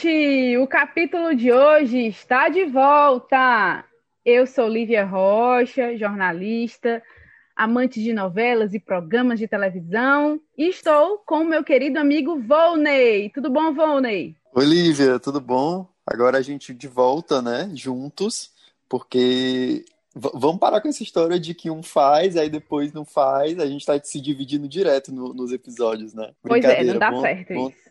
[0.00, 0.56] gente!
[0.56, 3.84] O capítulo de hoje está de volta!
[4.24, 7.02] Eu sou Lívia Rocha, jornalista,
[7.54, 13.30] amante de novelas e programas de televisão, e estou com o meu querido amigo Volney.
[13.30, 14.36] Tudo bom, Volney?
[14.54, 15.86] Oi, Lívia, tudo bom?
[16.06, 17.70] Agora a gente de volta, né?
[17.74, 18.52] Juntos,
[18.88, 23.58] porque vamos parar com essa história de que um faz, aí depois não faz.
[23.58, 26.32] A gente tá se dividindo direto no, nos episódios, né?
[26.42, 27.90] Pois é, não dá bom, certo bom, isso.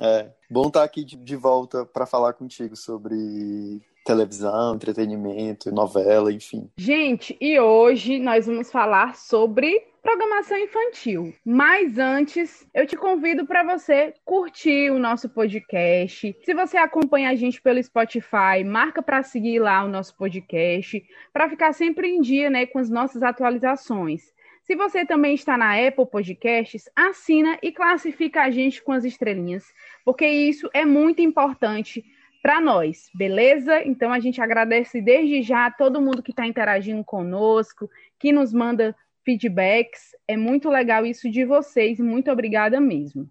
[0.00, 6.68] É, bom estar tá aqui de, volta para falar contigo sobre televisão, entretenimento, novela, enfim.
[6.76, 11.34] Gente, e hoje nós vamos falar sobre programação infantil.
[11.44, 16.36] Mas antes, eu te convido para você curtir o nosso podcast.
[16.42, 21.02] Se você acompanha a gente pelo Spotify, marca para seguir lá o nosso podcast,
[21.32, 24.22] para ficar sempre em dia, né, com as nossas atualizações.
[24.70, 29.64] Se você também está na Apple Podcasts, assina e classifica a gente com as estrelinhas,
[30.04, 32.04] porque isso é muito importante
[32.40, 33.82] para nós, beleza?
[33.84, 38.52] Então a gente agradece desde já a todo mundo que está interagindo conosco, que nos
[38.52, 40.14] manda feedbacks.
[40.28, 43.28] É muito legal isso de vocês, muito obrigada mesmo.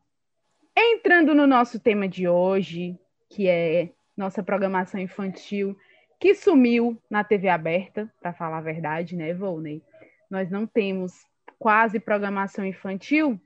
[0.77, 5.73] Entrando no nosso tema de hoje, que é nossa programação infantil,
[6.19, 9.81] que sumiu na TV aberta, para falar a verdade, né, Volney?
[10.29, 11.28] Nós não temos
[11.59, 13.39] quase programação infantil,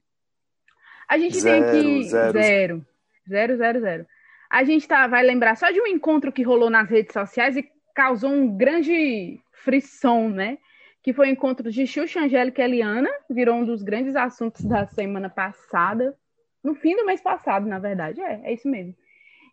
[1.10, 2.04] a gente zero, tem que.
[2.04, 2.32] Zero.
[2.32, 2.86] zero.
[3.28, 4.08] Zero, zero, zero.
[4.50, 7.68] A gente tá, vai lembrar só de um encontro que rolou nas redes sociais e
[7.96, 10.58] causou um grande frisson, né?
[11.02, 14.86] Que foi o encontro de Xuxa, Angélica e Eliana, virou um dos grandes assuntos da
[14.88, 16.16] semana passada,
[16.64, 18.96] no fim do mês passado, na verdade, é, é isso mesmo.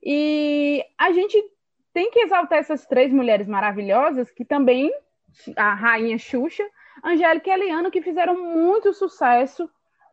[0.03, 1.43] E a gente
[1.93, 4.93] tem que exaltar essas três mulheres maravilhosas que também,
[5.57, 6.65] a rainha Xuxa,
[7.03, 9.69] Angélica e Eliana, que fizeram muito sucesso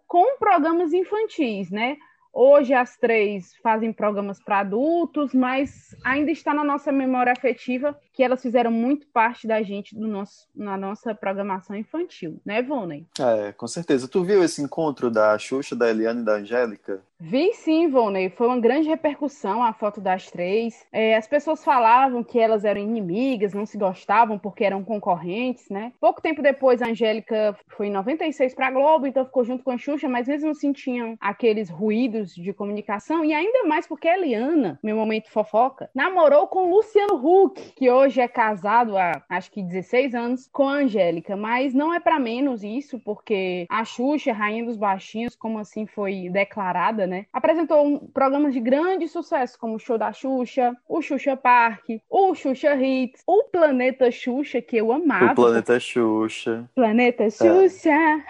[0.07, 1.97] com programas infantis, né?
[2.33, 8.23] Hoje as três fazem programas para adultos, mas ainda está na nossa memória afetiva que
[8.23, 13.05] elas fizeram muito parte da gente do nosso, na nossa programação infantil, né, Vonen?
[13.19, 14.07] É, com certeza.
[14.07, 17.03] Tu viu esse encontro da Xuxa, da Eliane e da Angélica?
[17.19, 18.29] Vi sim, Vonei.
[18.29, 20.85] Foi uma grande repercussão a foto das três.
[20.91, 25.91] É, as pessoas falavam que elas eram inimigas, não se gostavam porque eram concorrentes, né?
[25.99, 29.71] Pouco tempo depois, a Angélica foi em 96 para a Globo, então ficou junto com
[29.71, 34.15] a Xuxa, mas mesmo assim tinham aqueles ruídos de comunicação, e ainda mais porque a
[34.15, 39.61] Eliana, meu momento fofoca, namorou com Luciano Huck, que hoje é casado há acho que
[39.61, 41.35] 16 anos com a Angélica.
[41.35, 46.29] Mas não é para menos isso, porque a Xuxa, Rainha dos Baixinhos, como assim foi
[46.29, 47.25] declarada, né?
[47.33, 52.35] Apresentou um, programas de grande sucesso, como o Show da Xuxa, o Xuxa Park, o
[52.35, 55.31] Xuxa Hits, o Planeta Xuxa, que eu amava.
[55.31, 56.69] O Planeta Xuxa.
[56.75, 57.29] Planeta é.
[57.29, 57.89] Xuxa.
[57.89, 58.23] É.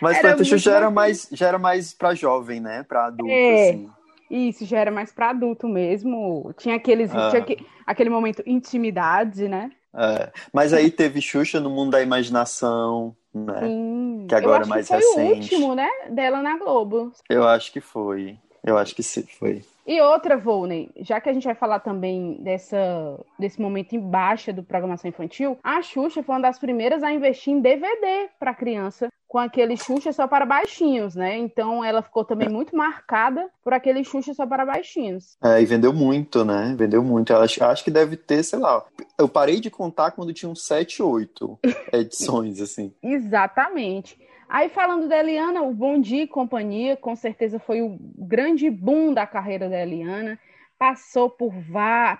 [0.00, 2.82] Mas Planeta Xuxa já era mais, já era mais pra jovem, né?
[2.82, 3.70] Pra adulto, é.
[3.70, 3.97] assim.
[4.30, 6.52] Isso, já era mais para adulto mesmo.
[6.58, 7.14] Tinha aqueles.
[7.14, 7.30] Ah.
[7.30, 9.70] Tinha que, aquele momento intimidade, né?
[9.94, 10.30] É.
[10.52, 13.60] Mas aí teve Xuxa no mundo da imaginação, né?
[13.60, 14.26] Sim.
[14.28, 15.54] Que agora é mais que foi recente.
[15.54, 15.88] o último, né?
[16.10, 17.12] Dela na Globo.
[17.28, 18.38] Eu acho que foi.
[18.64, 19.62] Eu acho que sim, foi.
[19.88, 24.52] E outra, Volney, já que a gente vai falar também dessa, desse momento em baixa
[24.52, 29.08] do programação infantil, a Xuxa foi uma das primeiras a investir em DVD para criança,
[29.26, 31.38] com aquele Xuxa só para baixinhos, né?
[31.38, 35.38] Então ela ficou também muito marcada por aquele Xuxa só para baixinhos.
[35.42, 36.74] É, e vendeu muito, né?
[36.76, 37.32] Vendeu muito.
[37.32, 38.84] Eu acho, acho que deve ter, sei lá.
[39.18, 41.60] Eu parei de contar quando tinham 7, 8
[41.94, 42.92] edições, assim.
[43.02, 44.18] Exatamente.
[44.48, 49.12] Aí falando da Eliana, o Bom Dia e Companhia, com certeza foi o grande boom
[49.12, 50.38] da carreira da Eliana.
[50.78, 51.52] Passou por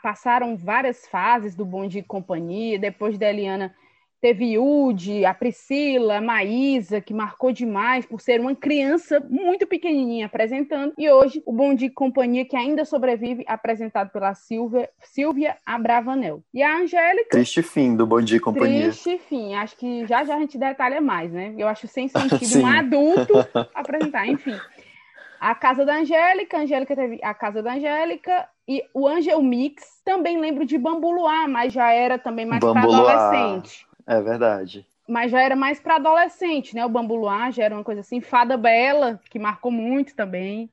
[0.02, 2.78] passaram várias fases do Bom Dia e Companhia.
[2.78, 3.74] Depois da Eliana
[4.20, 10.26] Teve Yudi, a Priscila, a Maísa, que marcou demais por ser uma criança muito pequenininha
[10.26, 10.92] apresentando.
[10.98, 16.42] E hoje, o Bom Dia Companhia, que ainda sobrevive, apresentado pela Silvia, Silvia Abravanel.
[16.52, 17.30] E a Angélica...
[17.30, 18.90] Triste fim do Bom Dia Companhia.
[18.90, 19.54] Triste fim.
[19.54, 21.54] Acho que já já a gente detalha mais, né?
[21.56, 23.34] Eu acho sem sentido um adulto
[23.74, 24.26] apresentar.
[24.26, 24.54] Enfim.
[25.40, 30.02] A Casa da Angélica, a Angélica teve a Casa da Angélica e o Angel Mix.
[30.04, 33.87] Também lembro de Bambuluá, mas já era também mais para adolescente.
[34.08, 36.84] É verdade mas já era mais para adolescente, né?
[36.84, 38.20] O Bambu Luar já era uma coisa assim.
[38.20, 40.70] Fada Bela, que marcou muito também.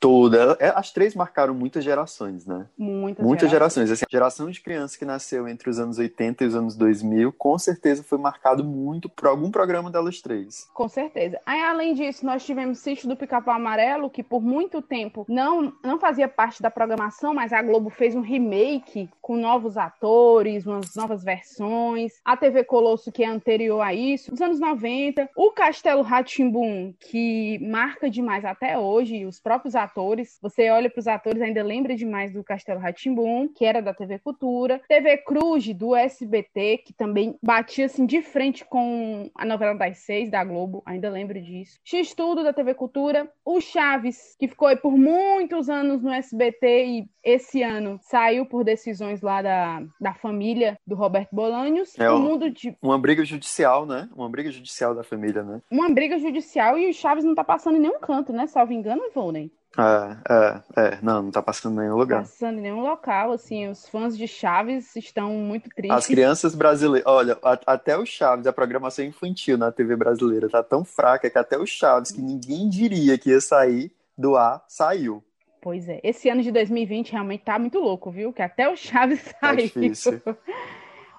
[0.00, 0.56] Toda.
[0.60, 2.66] É, as três marcaram muitas gerações, né?
[2.78, 3.88] Muitas, muitas gerações.
[3.88, 3.90] gerações.
[3.90, 7.32] Assim, a geração de criança que nasceu entre os anos 80 e os anos 2000,
[7.32, 10.68] com certeza foi marcado muito por algum programa delas três.
[10.72, 11.40] Com certeza.
[11.44, 15.98] Aí, além disso, nós tivemos Sítio do Pica-Pau Amarelo, que por muito tempo não, não
[15.98, 21.22] fazia parte da programação, mas a Globo fez um remake com novos atores, umas novas
[21.24, 22.20] versões.
[22.24, 24.30] A TV Colosso, que é anterior a isso.
[24.30, 30.38] Nos anos 90, o Castelo Ratimbum, que marca demais até hoje, os próprios atores.
[30.42, 34.18] Você olha para os atores, ainda lembra demais do Castelo Ratimbum, que era da TV
[34.18, 34.80] Cultura.
[34.88, 40.30] TV Cruz, do SBT, que também batia assim de frente com a novela das seis
[40.30, 41.78] da Globo, ainda lembro disso.
[41.84, 43.30] X-Tudo da TV Cultura.
[43.44, 48.64] O Chaves, que ficou aí por muitos anos no SBT e esse ano saiu por
[48.64, 51.98] decisões lá da, da família do Roberto Bolanhos.
[51.98, 52.76] É o mundo de...
[52.82, 54.08] Uma briga judicial, né?
[54.14, 55.60] Uma briga judicial da família, né?
[55.70, 58.46] Uma briga judicial e o Chaves não tá passando em nenhum canto, né?
[58.46, 59.50] Salvo engano, Volney.
[59.76, 62.20] É, é, é, não, não tá passando em nenhum lugar.
[62.20, 65.98] Passando em nenhum local, assim, os fãs de Chaves estão muito tristes.
[65.98, 70.62] As crianças brasileiras, olha, a, até o Chaves, a programação infantil na TV brasileira tá
[70.62, 75.24] tão fraca que até o Chaves, que ninguém diria que ia sair do ar, saiu.
[75.64, 78.34] Pois é, esse ano de 2020 realmente tá muito louco, viu?
[78.34, 79.60] Que até o Chaves saiu.
[79.60, 80.20] É difícil.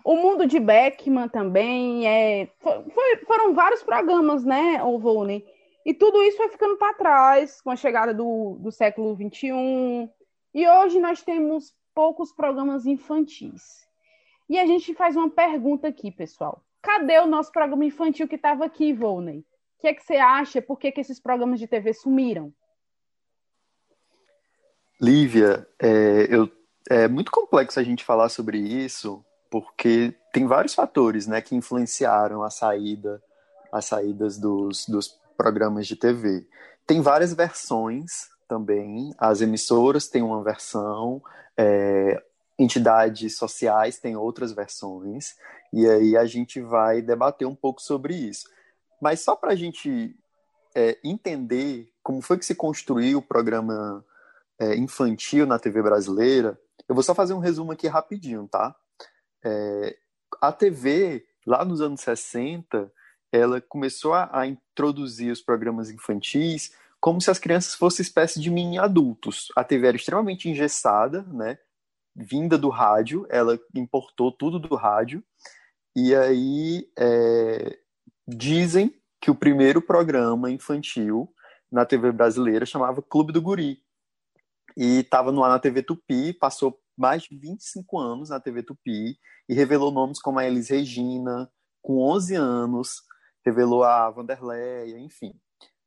[0.04, 2.48] O mundo de Beckman também é.
[2.60, 5.44] Foi, foram vários programas, né, o Volney?
[5.84, 10.08] E tudo isso foi ficando para trás com a chegada do, do século XXI.
[10.54, 13.90] E hoje nós temos poucos programas infantis.
[14.48, 16.64] E a gente faz uma pergunta aqui, pessoal.
[16.84, 19.40] Cadê o nosso programa infantil que estava aqui, Volney?
[19.40, 20.62] O que, é que você acha?
[20.62, 22.54] Por que, que esses programas de TV sumiram?
[25.00, 26.50] Lívia, é, eu,
[26.90, 32.44] é muito complexo a gente falar sobre isso, porque tem vários fatores né, que influenciaram
[32.44, 33.22] a saída,
[33.72, 36.48] as saídas dos, dos programas de TV.
[36.88, 39.14] Tem várias versões também.
[39.18, 41.22] As emissoras têm uma versão,
[41.58, 42.22] é,
[42.58, 45.36] entidades sociais têm outras versões,
[45.74, 48.48] e aí a gente vai debater um pouco sobre isso.
[49.02, 50.16] Mas só para a gente
[50.74, 54.06] é, entender como foi que se construiu o programa
[54.60, 58.76] é, infantil na TV brasileira, eu vou só fazer um resumo aqui rapidinho, tá?
[59.44, 59.98] É,
[60.42, 62.92] a TV, lá nos anos 60,
[63.32, 68.50] ela começou a, a, introduzir os programas infantis como se as crianças fossem espécie de
[68.50, 69.50] mini adultos.
[69.56, 71.58] A TV era extremamente engessada, né?
[72.16, 75.24] Vinda do rádio, ela importou tudo do rádio.
[75.96, 77.78] E aí é,
[78.28, 81.32] dizem que o primeiro programa infantil
[81.72, 83.85] na TV brasileira chamava Clube do Guri.
[84.76, 89.18] E estava no ar na TV Tupi, passou mais de 25 anos na TV Tupi
[89.48, 91.50] e revelou nomes como a Elis Regina,
[91.82, 93.04] com 11 anos,
[93.46, 95.34] revelou a Vanderleia, enfim.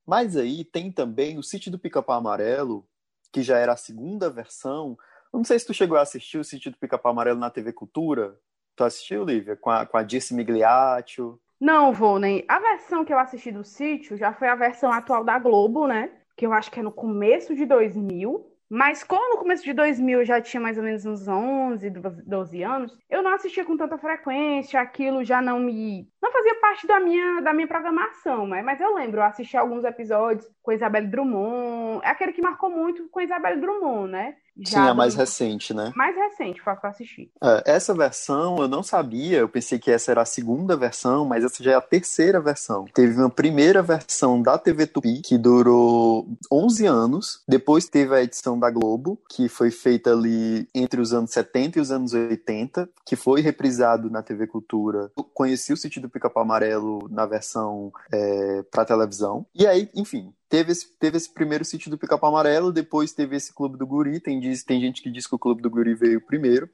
[0.07, 2.87] Mas aí tem também o Sítio do Pica-Pau Amarelo,
[3.33, 4.97] que já era a segunda versão.
[5.33, 8.39] não sei se tu chegou a assistir o Sítio do Pica-Pau Amarelo na TV Cultura.
[8.75, 9.57] Tu assistiu, Lívia?
[9.57, 11.39] Com a, com a Dirce Migliaccio?
[11.61, 12.45] Não, vou nem.
[12.49, 16.11] A versão que eu assisti do Sítio já foi a versão atual da Globo, né?
[16.37, 18.48] Que eu acho que é no começo de 2000.
[18.71, 22.63] Mas como no começo de 2000 eu já tinha mais ou menos uns 11, 12
[22.63, 26.07] anos, eu não assistia com tanta frequência, aquilo já não me...
[26.23, 29.85] Não fazia parte da minha, da minha programação, mas, mas eu lembro, eu assisti alguns
[29.85, 34.37] episódios com Isabelle Drummond, é aquele que marcou muito com Isabelle Drummond, né?
[34.59, 35.19] Já Sim, a mais do...
[35.19, 35.93] recente, né?
[35.95, 37.31] Mais recente, foi a que eu assisti.
[37.43, 41.45] É, essa versão eu não sabia, eu pensei que essa era a segunda versão, mas
[41.45, 42.85] essa já é a terceira versão.
[42.93, 48.59] Teve uma primeira versão da TV Tupi, que durou 11 anos, depois teve a edição
[48.59, 53.17] da Globo, que foi feita ali entre os anos 70 e os anos 80, que
[53.17, 55.11] foi reprisado na TV Cultura.
[55.17, 59.47] Eu conheci o Sítio do Pica-Pau Amarelo na versão é, para televisão.
[59.55, 63.53] E aí, enfim, teve esse, teve esse primeiro sítio do Pica-Pau Amarelo, depois teve esse
[63.53, 66.21] Clube do Guri, tem, diz, tem gente que diz que o Clube do Guri veio
[66.21, 66.69] primeiro.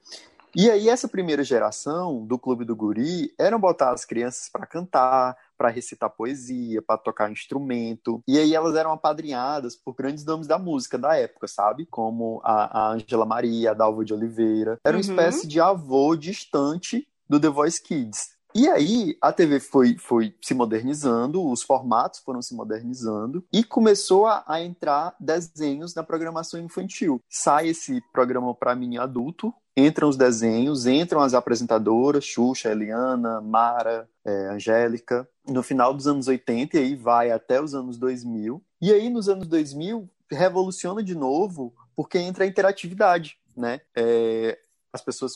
[0.57, 5.35] E aí essa primeira geração do Clube do Guri eram botar as crianças para cantar,
[5.57, 8.23] para recitar poesia, para tocar instrumento.
[8.25, 11.85] E aí elas eram apadrinhadas por grandes nomes da música da época, sabe?
[11.85, 14.79] Como a Ângela Maria, a Dalva de Oliveira.
[14.85, 15.09] Era uma uhum.
[15.09, 18.34] espécie de avô distante do The Voice Kids.
[18.57, 24.25] E aí a TV foi, foi se modernizando, os formatos foram se modernizando e começou
[24.25, 27.21] a, a entrar desenhos na programação infantil.
[27.29, 34.09] Sai esse programa para mim adulto, entram os desenhos, entram as apresentadoras, Xuxa, Eliana, Mara,
[34.23, 38.63] é, Angélica, no final dos anos 80 e aí vai até os anos 2000.
[38.81, 43.81] E aí nos anos 2000 revoluciona de novo porque entra a interatividade, né?
[43.93, 44.57] É,
[44.93, 45.33] as pessoas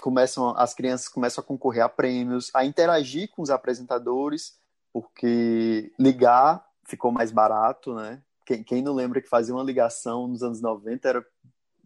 [0.00, 4.58] começam, as crianças começam a concorrer a prêmios, a interagir com os apresentadores,
[4.92, 8.20] porque ligar ficou mais barato, né?
[8.44, 11.26] Quem, quem não lembra que fazia uma ligação nos anos 90 era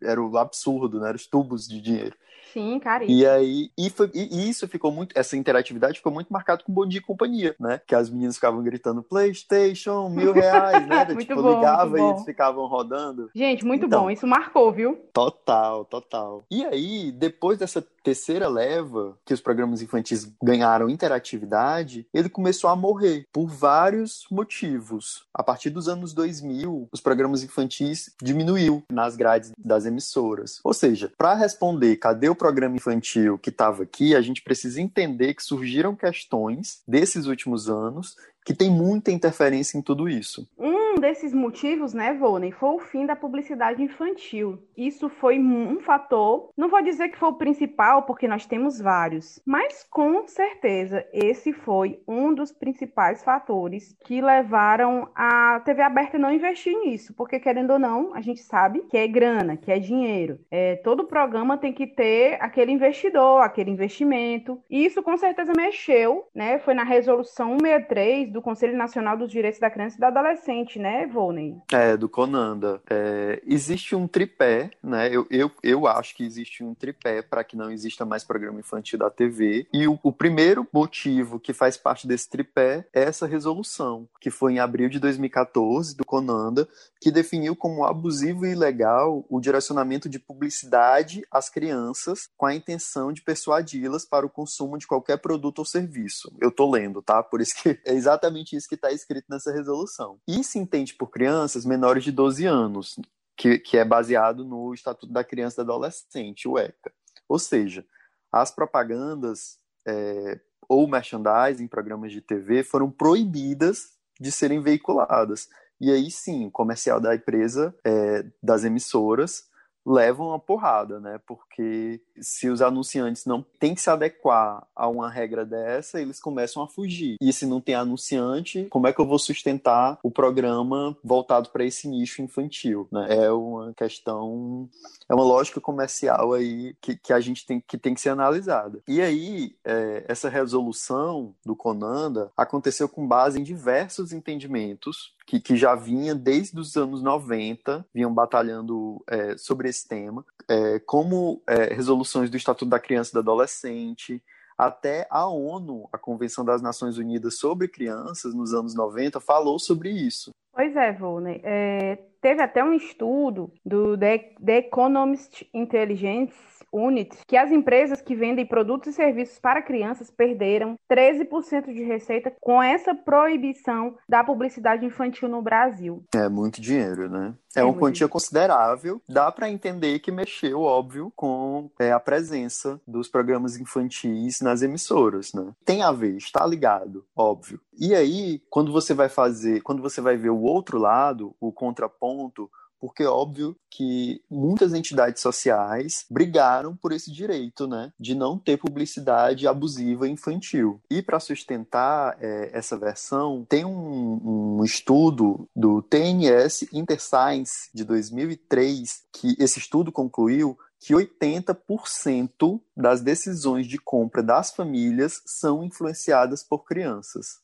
[0.02, 1.08] era o absurdo, né?
[1.08, 2.16] Eram os tubos de dinheiro.
[2.52, 3.16] Sim, caríssimo.
[3.16, 6.84] E aí, e, foi, e, isso ficou muito, essa interatividade ficou muito marcado com Bom
[6.84, 7.80] Dia e Companhia, né?
[7.86, 11.04] Que as meninas ficavam gritando Playstation, mil reais, né?
[11.14, 13.30] muito tipo, bom, ligava e eles ficavam rodando.
[13.34, 14.02] Gente, muito Então.
[14.02, 14.10] bom.
[14.10, 14.96] Isso marcou, viu?
[15.12, 16.44] Total, total.
[16.50, 22.76] E aí, depois dessa terceira leva, que os programas infantis ganharam interatividade, ele começou a
[22.76, 25.24] morrer por vários motivos.
[25.34, 30.60] A partir dos anos 2000, os programas infantis diminuiu nas grades das emissoras.
[30.64, 35.34] Ou seja, para responder cadê o programa infantil que estava aqui, a gente precisa entender
[35.34, 38.16] que surgiram questões desses últimos anos
[38.50, 40.48] que tem muita interferência em tudo isso.
[40.58, 44.58] Um desses motivos, né, Volney, foi o fim da publicidade infantil.
[44.76, 49.40] Isso foi um fator, não vou dizer que foi o principal, porque nós temos vários,
[49.46, 56.32] mas com certeza esse foi um dos principais fatores que levaram a TV aberta não
[56.32, 60.40] investir nisso, porque querendo ou não, a gente sabe que é grana, que é dinheiro.
[60.50, 64.60] É, todo programa tem que ter aquele investidor, aquele investimento.
[64.68, 66.58] E isso com certeza mexeu, né?
[66.58, 71.06] Foi na resolução 163 do Conselho Nacional dos Direitos da Criança e do Adolescente, né,
[71.06, 71.56] Volney?
[71.72, 72.80] É, do Conanda.
[72.88, 75.08] É, existe um tripé, né?
[75.10, 78.98] Eu, eu, eu acho que existe um tripé para que não exista mais programa infantil
[78.98, 79.66] da TV.
[79.72, 84.54] E o, o primeiro motivo que faz parte desse tripé é essa resolução, que foi
[84.54, 86.68] em abril de 2014, do Conanda,
[87.00, 93.12] que definiu como abusivo e ilegal o direcionamento de publicidade às crianças com a intenção
[93.12, 96.32] de persuadi-las para o consumo de qualquer produto ou serviço.
[96.40, 97.22] Eu tô lendo, tá?
[97.22, 100.18] Por isso que é exatamente isso que está escrito nessa resolução.
[100.26, 102.98] E se entende por crianças menores de 12 anos,
[103.36, 106.92] que, que é baseado no Estatuto da Criança e do Adolescente, o ECA.
[107.28, 107.84] Ou seja,
[108.32, 115.48] as propagandas é, ou merchandising em programas de TV foram proibidas de serem veiculadas.
[115.80, 119.49] E aí sim, o comercial da empresa, é, das emissoras,
[119.86, 121.20] levam uma porrada, né?
[121.26, 126.62] Porque se os anunciantes não têm que se adequar a uma regra dessa, eles começam
[126.62, 127.16] a fugir.
[127.20, 131.64] E se não tem anunciante, como é que eu vou sustentar o programa voltado para
[131.64, 132.88] esse nicho infantil?
[132.92, 133.24] Né?
[133.24, 134.68] É uma questão,
[135.08, 138.80] é uma lógica comercial aí que, que a gente tem que, tem que ser analisada.
[138.86, 145.56] E aí, é, essa resolução do Conanda aconteceu com base em diversos entendimentos que, que,
[145.56, 151.72] já vinha desde os anos 90, vinham batalhando é, sobre esse tema, é, como é,
[151.72, 154.20] resoluções do Estatuto da Criança e do Adolescente,
[154.58, 159.90] até a ONU, a Convenção das Nações Unidas sobre Crianças, nos anos 90, falou sobre
[159.90, 160.30] isso.
[160.52, 161.40] Pois é, Volney.
[161.44, 166.34] É, teve até um estudo do The, The Economist Intelligence
[166.72, 172.32] Unit que as empresas que vendem produtos e serviços para crianças perderam 13% de receita
[172.40, 176.04] com essa proibição da publicidade infantil no Brasil.
[176.14, 177.34] É muito dinheiro, né?
[177.54, 178.12] É, é uma quantia dinheiro.
[178.12, 179.02] considerável.
[179.08, 185.32] Dá para entender que mexeu, óbvio, com é, a presença dos programas infantis nas emissoras,
[185.32, 185.52] né?
[185.64, 187.60] Tem a ver, está ligado, óbvio.
[187.78, 192.50] E aí, quando você vai fazer, quando você vai ver o outro lado, o contraponto,
[192.80, 198.56] porque é óbvio que muitas entidades sociais brigaram por esse direito, né, de não ter
[198.56, 200.80] publicidade abusiva infantil.
[200.90, 209.02] E para sustentar é, essa versão, tem um, um, estudo do TNS InterScience de 2003
[209.12, 216.64] que esse estudo concluiu que 80% das decisões de compra das famílias são influenciadas por
[216.64, 217.38] crianças.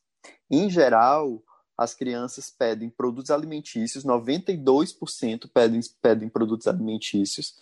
[0.51, 1.43] Em geral,
[1.77, 7.57] as crianças pedem produtos alimentícios, 92% pedem, pedem produtos alimentícios,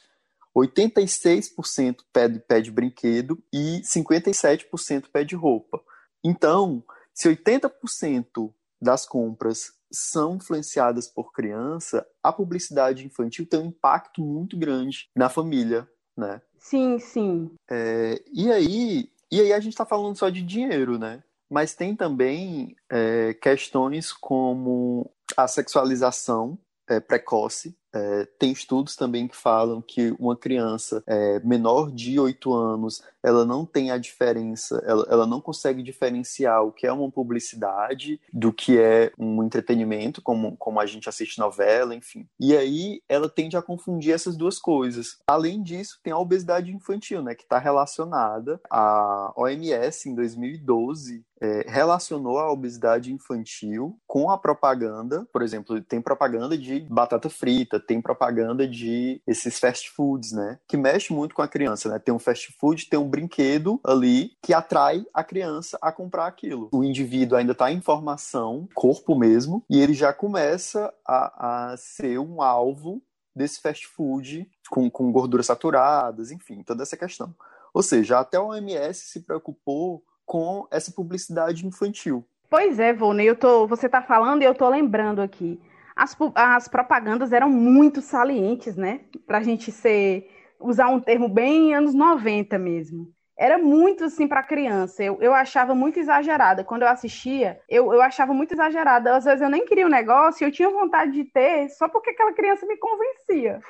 [0.57, 5.83] 86% pede, pede brinquedo e 57% pede roupa.
[6.23, 14.21] Então, se 80% das compras são influenciadas por criança, a publicidade infantil tem um impacto
[14.21, 16.41] muito grande na família, né?
[16.59, 17.51] Sim, sim.
[17.71, 21.23] É, e aí, e aí a gente está falando só de dinheiro, né?
[21.55, 26.59] Mas tem também é, questões como a sexualização
[26.89, 27.77] é, precoce.
[27.95, 33.45] É, tem estudos também que falam que uma criança é, menor de 8 anos ela
[33.45, 38.53] não tem a diferença, ela, ela não consegue diferenciar o que é uma publicidade do
[38.53, 42.27] que é um entretenimento, como, como a gente assiste novela, enfim.
[42.41, 45.19] E aí ela tende a confundir essas duas coisas.
[45.25, 51.65] Além disso, tem a obesidade infantil, né, que está relacionada à OMS em 2012 é,
[51.69, 58.01] relacionou a obesidade infantil com a propaganda, por exemplo, tem propaganda de batata frita, tem
[58.01, 62.19] propaganda de esses fast foods, né, que mexe muito com a criança, né, tem um
[62.19, 66.69] fast food, tem um brinquedo ali que atrai a criança a comprar aquilo.
[66.73, 72.19] O indivíduo ainda está em formação, corpo mesmo, e ele já começa a, a ser
[72.19, 73.03] um alvo
[73.35, 77.35] desse fast food com, com gorduras saturadas, enfim, toda essa questão.
[77.73, 82.25] Ou seja, até o OMS se preocupou com essa publicidade infantil.
[82.51, 85.61] Pois é, Volney, eu tô, você está falando e eu estou lembrando aqui.
[85.97, 89.01] As, as propagandas eram muito salientes, né?
[89.27, 94.43] Para a gente ser, usar um termo bem anos 90 mesmo era muito assim para
[94.43, 95.03] criança.
[95.03, 96.65] Eu, eu achava muito exagerada.
[96.65, 99.17] Quando eu assistia, eu, eu achava muito exagerada.
[99.17, 102.11] Às vezes eu nem queria o um negócio, eu tinha vontade de ter, só porque
[102.11, 103.61] aquela criança me convencia.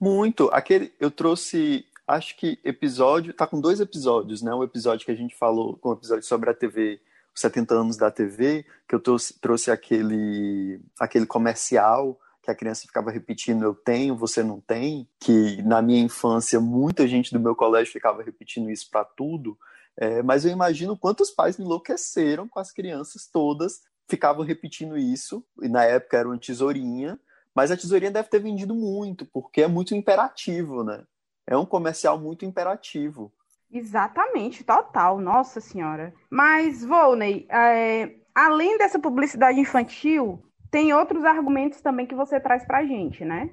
[0.00, 0.48] Muito.
[0.52, 4.52] Aquele, eu trouxe, acho que episódio, tá com dois episódios, né?
[4.54, 6.98] O episódio que a gente falou, com um episódio sobre a TV,
[7.34, 12.86] os 70 anos da TV, que eu trouxe, trouxe aquele, aquele comercial que a criança
[12.86, 17.54] ficava repetindo eu tenho, você não tem, que na minha infância muita gente do meu
[17.54, 19.58] colégio ficava repetindo isso para tudo,
[19.94, 25.68] é, mas eu imagino quantos pais enlouqueceram com as crianças todas, ficavam repetindo isso, e
[25.68, 27.20] na época era uma tesourinha,
[27.54, 31.04] mas a tesourinha deve ter vendido muito, porque é muito imperativo, né?
[31.48, 33.32] É um comercial muito imperativo.
[33.72, 36.14] Exatamente, total, nossa senhora.
[36.30, 42.78] Mas, Volney, é, além dessa publicidade infantil, tem outros argumentos também que você traz para
[42.78, 43.48] a gente, né?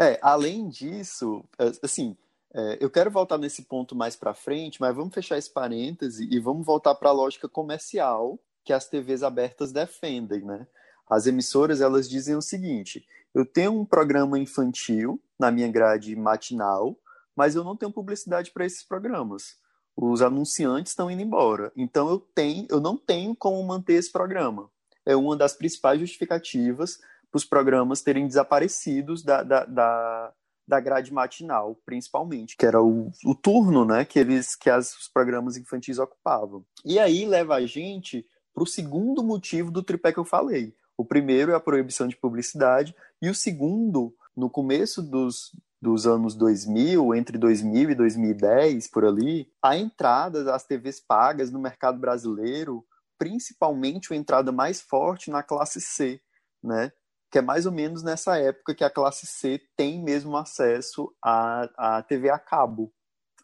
[0.00, 2.16] É, além disso, é, assim,
[2.54, 6.40] é, eu quero voltar nesse ponto mais para frente, mas vamos fechar esse parêntese e
[6.40, 10.66] vamos voltar para a lógica comercial que as TVs abertas defendem, né?
[11.08, 16.96] As emissoras elas dizem o seguinte: eu tenho um programa infantil na minha grade matinal,
[17.36, 19.56] mas eu não tenho publicidade para esses programas.
[19.96, 24.70] Os anunciantes estão indo embora, então eu tenho, eu não tenho como manter esse programa
[25.06, 26.98] é uma das principais justificativas
[27.30, 30.32] para os programas terem desaparecidos da, da, da,
[30.66, 35.08] da, grade matinal, principalmente, que era o, o turno né, que, eles, que as, os
[35.08, 36.64] programas infantis ocupavam.
[36.84, 40.74] E aí leva a gente para o segundo motivo do tripé que eu falei.
[40.96, 46.34] O primeiro é a proibição de publicidade, e o segundo, no começo dos, dos anos
[46.34, 52.84] 2000, entre 2000 e 2010, por ali, a entrada das TVs pagas no mercado brasileiro
[53.18, 56.20] principalmente uma entrada mais forte na classe C,
[56.62, 56.92] né?
[57.30, 61.96] Que é mais ou menos nessa época que a classe C tem mesmo acesso à,
[61.98, 62.92] à TV a cabo,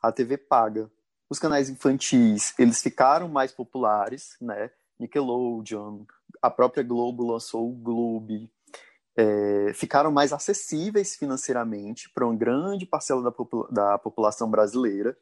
[0.01, 0.91] à TV paga.
[1.29, 4.71] Os canais infantis, eles ficaram mais populares, né?
[4.99, 6.05] Nickelodeon,
[6.41, 8.51] a própria Globo lançou o Gloob,
[9.17, 15.17] é, ficaram mais acessíveis financeiramente para uma grande parcela da, popula da população brasileira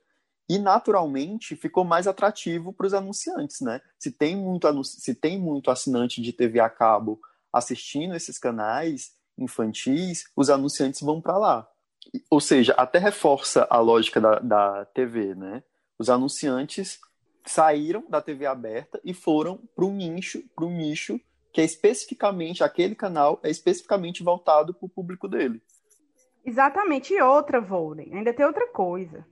[0.48, 3.80] e naturalmente ficou mais atrativo para os anunciantes, né?
[3.98, 7.20] Se tem muito se tem muito assinante de TV a cabo
[7.52, 11.68] assistindo esses canais infantis, os anunciantes vão para lá.
[12.30, 15.62] Ou seja, até reforça a lógica da, da TV, né?
[15.98, 16.98] Os anunciantes
[17.46, 21.20] saíram da TV aberta e foram para um nicho, para um nicho
[21.52, 25.62] que é especificamente aquele canal é especificamente voltado para o público dele.
[26.44, 27.12] Exatamente.
[27.12, 29.26] E outra, Volney, ainda tem outra coisa.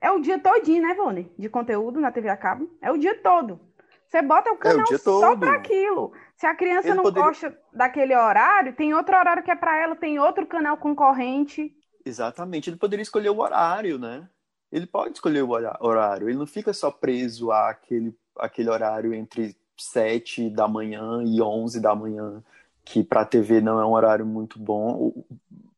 [0.00, 1.32] É o dia todinho, né, Vone?
[1.36, 2.70] De conteúdo na TV a cabo.
[2.80, 3.60] É o dia todo.
[4.06, 6.12] Você bota o canal é o só para aquilo.
[6.34, 7.28] Se a criança Ele não poderia...
[7.28, 11.74] gosta daquele horário, tem outro horário que é para ela, tem outro canal concorrente.
[12.06, 12.70] Exatamente.
[12.70, 14.26] Ele poderia escolher o horário, né?
[14.72, 16.28] Ele pode escolher o horário.
[16.28, 21.94] Ele não fica só preso àquele, àquele horário entre 7 da manhã e 11 da
[21.94, 22.42] manhã,
[22.84, 25.12] que para a TV não é um horário muito bom.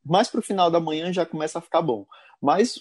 [0.05, 2.07] Mais para o final da manhã já começa a ficar bom.
[2.41, 2.79] Mas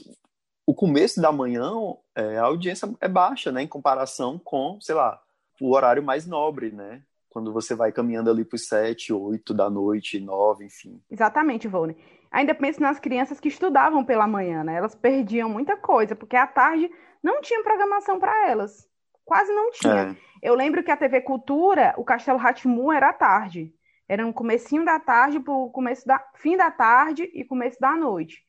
[0.66, 1.72] o começo da manhã,
[2.16, 5.22] é, a audiência é baixa, né, em comparação com, sei lá,
[5.60, 7.02] o horário mais nobre, né?
[7.30, 11.00] Quando você vai caminhando ali para os sete, oito da noite, nove, enfim.
[11.10, 11.96] Exatamente, Vone.
[12.32, 14.76] Ainda penso nas crianças que estudavam pela manhã, né?
[14.76, 16.90] Elas perdiam muita coisa, porque à tarde
[17.22, 18.89] não tinha programação para elas.
[19.30, 20.10] Quase não tinha.
[20.10, 20.16] É.
[20.42, 23.72] Eu lembro que a TV Cultura, o Castelo Ratimu era à tarde.
[24.08, 27.96] Era no comecinho da tarde para o começo da fim da tarde e começo da
[27.96, 28.44] noite.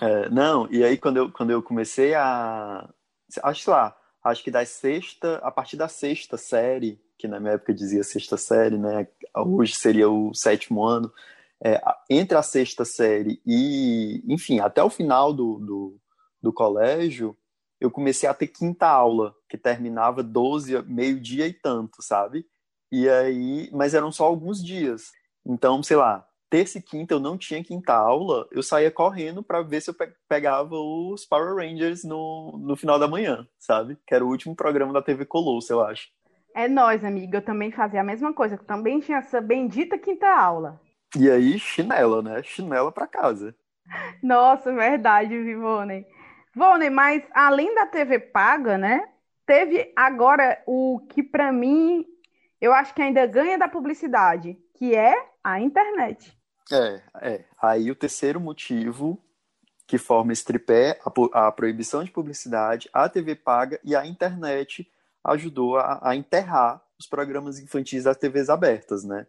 [0.00, 2.88] É, não, e aí quando eu, quando eu comecei a.
[3.42, 7.74] Acho lá, acho que da sexta, a partir da sexta série, que na minha época
[7.74, 9.06] dizia sexta série, né?
[9.36, 11.12] Hoje seria o sétimo ano.
[11.62, 16.00] É, entre a sexta série e, enfim, até o final do, do,
[16.40, 17.36] do colégio,
[17.80, 22.46] eu comecei a ter quinta aula, que terminava 12, meio-dia e tanto, sabe?
[22.90, 25.12] E aí, mas eram só alguns dias.
[25.44, 29.62] Então, sei lá, terça e quinta eu não tinha quinta aula, eu saía correndo para
[29.62, 29.94] ver se eu
[30.28, 33.98] pegava os Power Rangers no, no final da manhã, sabe?
[34.06, 36.08] Que era o último programa da TV Colosso, eu acho.
[36.54, 37.38] É nós, amiga.
[37.38, 38.54] Eu também fazia a mesma coisa.
[38.54, 40.80] Eu também tinha essa bendita quinta aula.
[41.14, 42.42] E aí, chinela, né?
[42.42, 43.54] Chinela para casa.
[44.22, 46.06] Nossa, verdade, Vivone.
[46.56, 49.06] Vone, mas além da TV paga, né?
[49.44, 52.06] Teve agora o que para mim
[52.58, 55.14] eu acho que ainda ganha da publicidade, que é
[55.44, 56.34] a internet.
[56.72, 57.44] É, é.
[57.60, 59.22] Aí o terceiro motivo
[59.86, 64.90] que forma esse tripé, a, a proibição de publicidade, a TV paga e a internet
[65.22, 69.26] ajudou a, a enterrar os programas infantis das TVs abertas, né?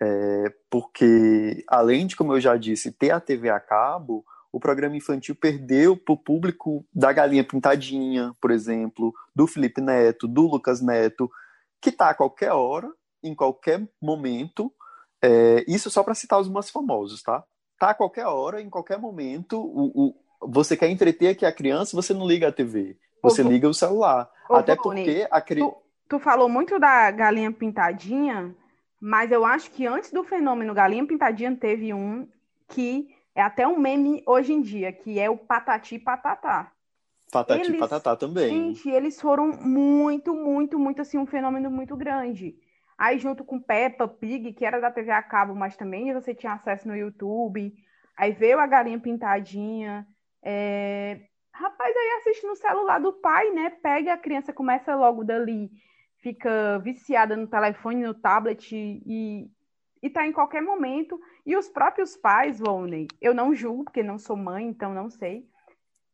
[0.00, 4.96] É, porque, além de, como eu já disse, ter a TV a cabo, o programa
[4.96, 10.80] infantil perdeu para o público da Galinha Pintadinha, por exemplo, do Felipe Neto, do Lucas
[10.80, 11.30] Neto,
[11.80, 12.90] que está a qualquer hora,
[13.22, 14.72] em qualquer momento.
[15.22, 17.44] É, isso só para citar os mais famosos, tá?
[17.78, 19.60] Tá a qualquer hora, em qualquer momento.
[19.60, 23.48] O, o, você quer entreter aqui a criança, você não liga a TV, você Ô,
[23.48, 24.30] liga o celular.
[24.48, 25.72] Ô, Até porque a criança.
[25.72, 28.54] Tu, tu falou muito da Galinha Pintadinha.
[29.00, 32.26] Mas eu acho que antes do fenômeno Galinha Pintadinha teve um
[32.68, 36.72] que é até um meme hoje em dia, que é o Patati Patatá.
[37.30, 38.48] Patati eles, Patatá também.
[38.48, 42.56] Gente, eles foram muito, muito, muito assim, um fenômeno muito grande.
[42.96, 46.54] Aí junto com Peppa Pig, que era da TV a cabo, mas também você tinha
[46.54, 47.72] acesso no YouTube.
[48.16, 50.06] Aí veio a Galinha Pintadinha.
[50.42, 51.20] É...
[51.52, 53.70] Rapaz, aí assiste no celular do pai, né?
[53.70, 55.70] Pega a criança, começa logo dali
[56.18, 59.48] fica viciada no telefone, no tablet e
[60.02, 61.18] está em qualquer momento.
[61.48, 65.48] E os próprios pais, Volney, eu não julgo, porque não sou mãe, então não sei.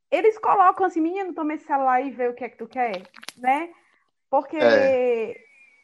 [0.09, 3.03] Eles colocam assim, menino, toma esse celular e vê o que é que tu quer,
[3.37, 3.69] né?
[4.31, 5.35] Porque é,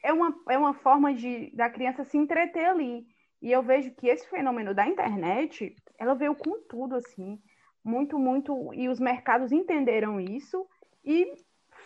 [0.04, 3.04] é uma, é uma forma de da criança se entreter ali.
[3.42, 7.36] E eu vejo que esse fenômeno da internet, ela veio com tudo, assim,
[7.82, 8.72] muito, muito.
[8.72, 10.64] E os mercados entenderam isso
[11.04, 11.26] e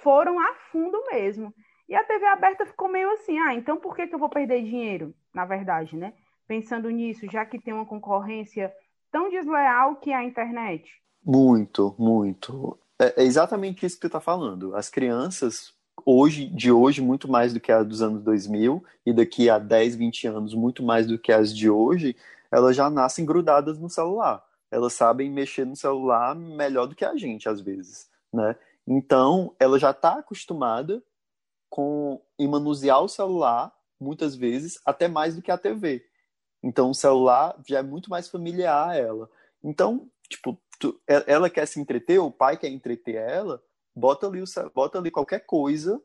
[0.02, 1.54] foram a fundo mesmo.
[1.88, 4.62] E a TV aberta ficou meio assim, ah, então por que, que eu vou perder
[4.62, 6.12] dinheiro, na verdade, né?
[6.46, 8.72] Pensando nisso, já que tem uma concorrência
[9.10, 10.90] tão desleal que é a internet.
[11.24, 12.78] Muito, muito.
[12.98, 14.74] É, é exatamente isso que tu está falando.
[14.76, 15.72] As crianças,
[16.04, 19.96] hoje, de hoje, muito mais do que as dos anos 2000, e daqui a 10,
[19.96, 22.16] 20 anos, muito mais do que as de hoje,
[22.50, 24.44] elas já nascem grudadas no celular.
[24.70, 28.56] Elas sabem mexer no celular melhor do que a gente, às vezes, né?
[28.86, 31.02] Então, ela já está acostumada
[31.70, 36.04] com em manusear o celular, muitas vezes, até mais do que a TV.
[36.64, 39.30] Então, o celular já é muito mais familiar a ela.
[39.62, 43.62] Então, tipo, tu, ela quer se entreter, o pai quer entreter ela,
[43.94, 46.00] bota ali, o, bota ali qualquer coisa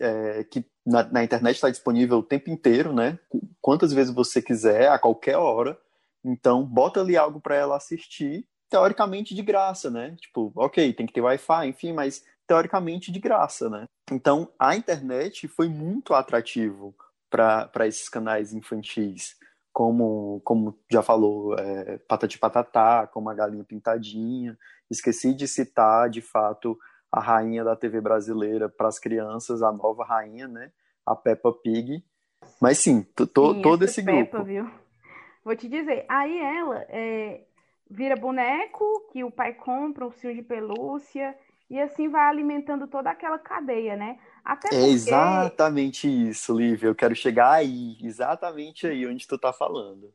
[0.00, 3.18] é, que na, na internet está disponível o tempo inteiro, né?
[3.60, 5.78] Quantas vezes você quiser, a qualquer hora.
[6.24, 10.16] Então, bota ali algo para ela assistir, teoricamente de graça, né?
[10.18, 13.84] Tipo, ok, tem que ter Wi-Fi, enfim, mas teoricamente de graça, né?
[14.10, 16.96] Então, a internet foi muito atrativo
[17.28, 19.36] para esses canais infantis,
[19.74, 24.56] como, como já falou, é, Patati Patatá, como a Galinha Pintadinha.
[24.88, 26.78] Esqueci de citar, de fato,
[27.10, 30.70] a rainha da TV brasileira para as crianças, a nova rainha, né?
[31.04, 32.04] A Peppa Pig.
[32.60, 34.44] Mas sim, sim, todo esse Peppa, grupo.
[34.44, 34.70] Viu?
[35.44, 37.42] Vou te dizer, aí ela é,
[37.90, 41.36] vira boneco que o pai compra, um fio de pelúcia,
[41.68, 44.20] e assim vai alimentando toda aquela cadeia, né?
[44.44, 44.84] Até é porque...
[44.84, 46.88] É exatamente isso, Lívia.
[46.88, 50.12] Eu quero chegar aí, exatamente aí onde tu tá falando.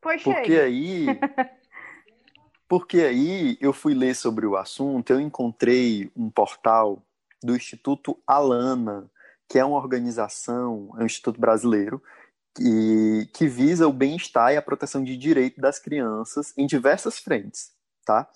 [0.00, 1.06] Pois porque aí,
[2.68, 7.02] porque aí eu fui ler sobre o assunto, eu encontrei um portal
[7.42, 9.10] do Instituto Alana,
[9.48, 12.02] que é uma organização, é um instituto brasileiro
[12.54, 17.72] que, que visa o bem-estar e a proteção de direito das crianças em diversas frentes,
[18.04, 18.28] tá?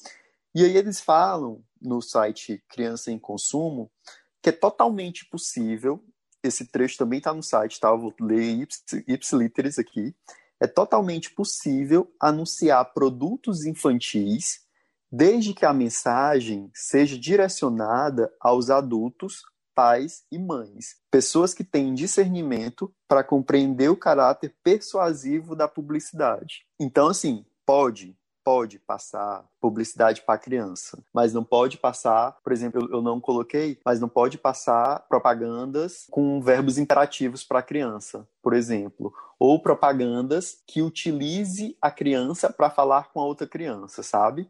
[0.54, 3.90] E aí eles falam no site Criança em Consumo
[4.40, 6.04] que é totalmente possível,
[6.44, 7.88] esse trecho também está no site, tá?
[7.88, 8.68] Eu vou ler
[9.08, 10.14] ipsiliteres aqui.
[10.60, 14.63] É totalmente possível anunciar produtos infantis
[15.16, 19.44] desde que a mensagem seja direcionada aos adultos
[19.76, 26.66] pais e mães, pessoas que têm discernimento para compreender o caráter persuasivo da publicidade.
[26.80, 33.02] Então, assim, pode, pode passar publicidade para criança, mas não pode passar, por exemplo, eu
[33.02, 39.62] não coloquei, mas não pode passar propagandas com verbos imperativos para criança, por exemplo, ou
[39.62, 44.50] propagandas que utilize a criança para falar com a outra criança, sabe?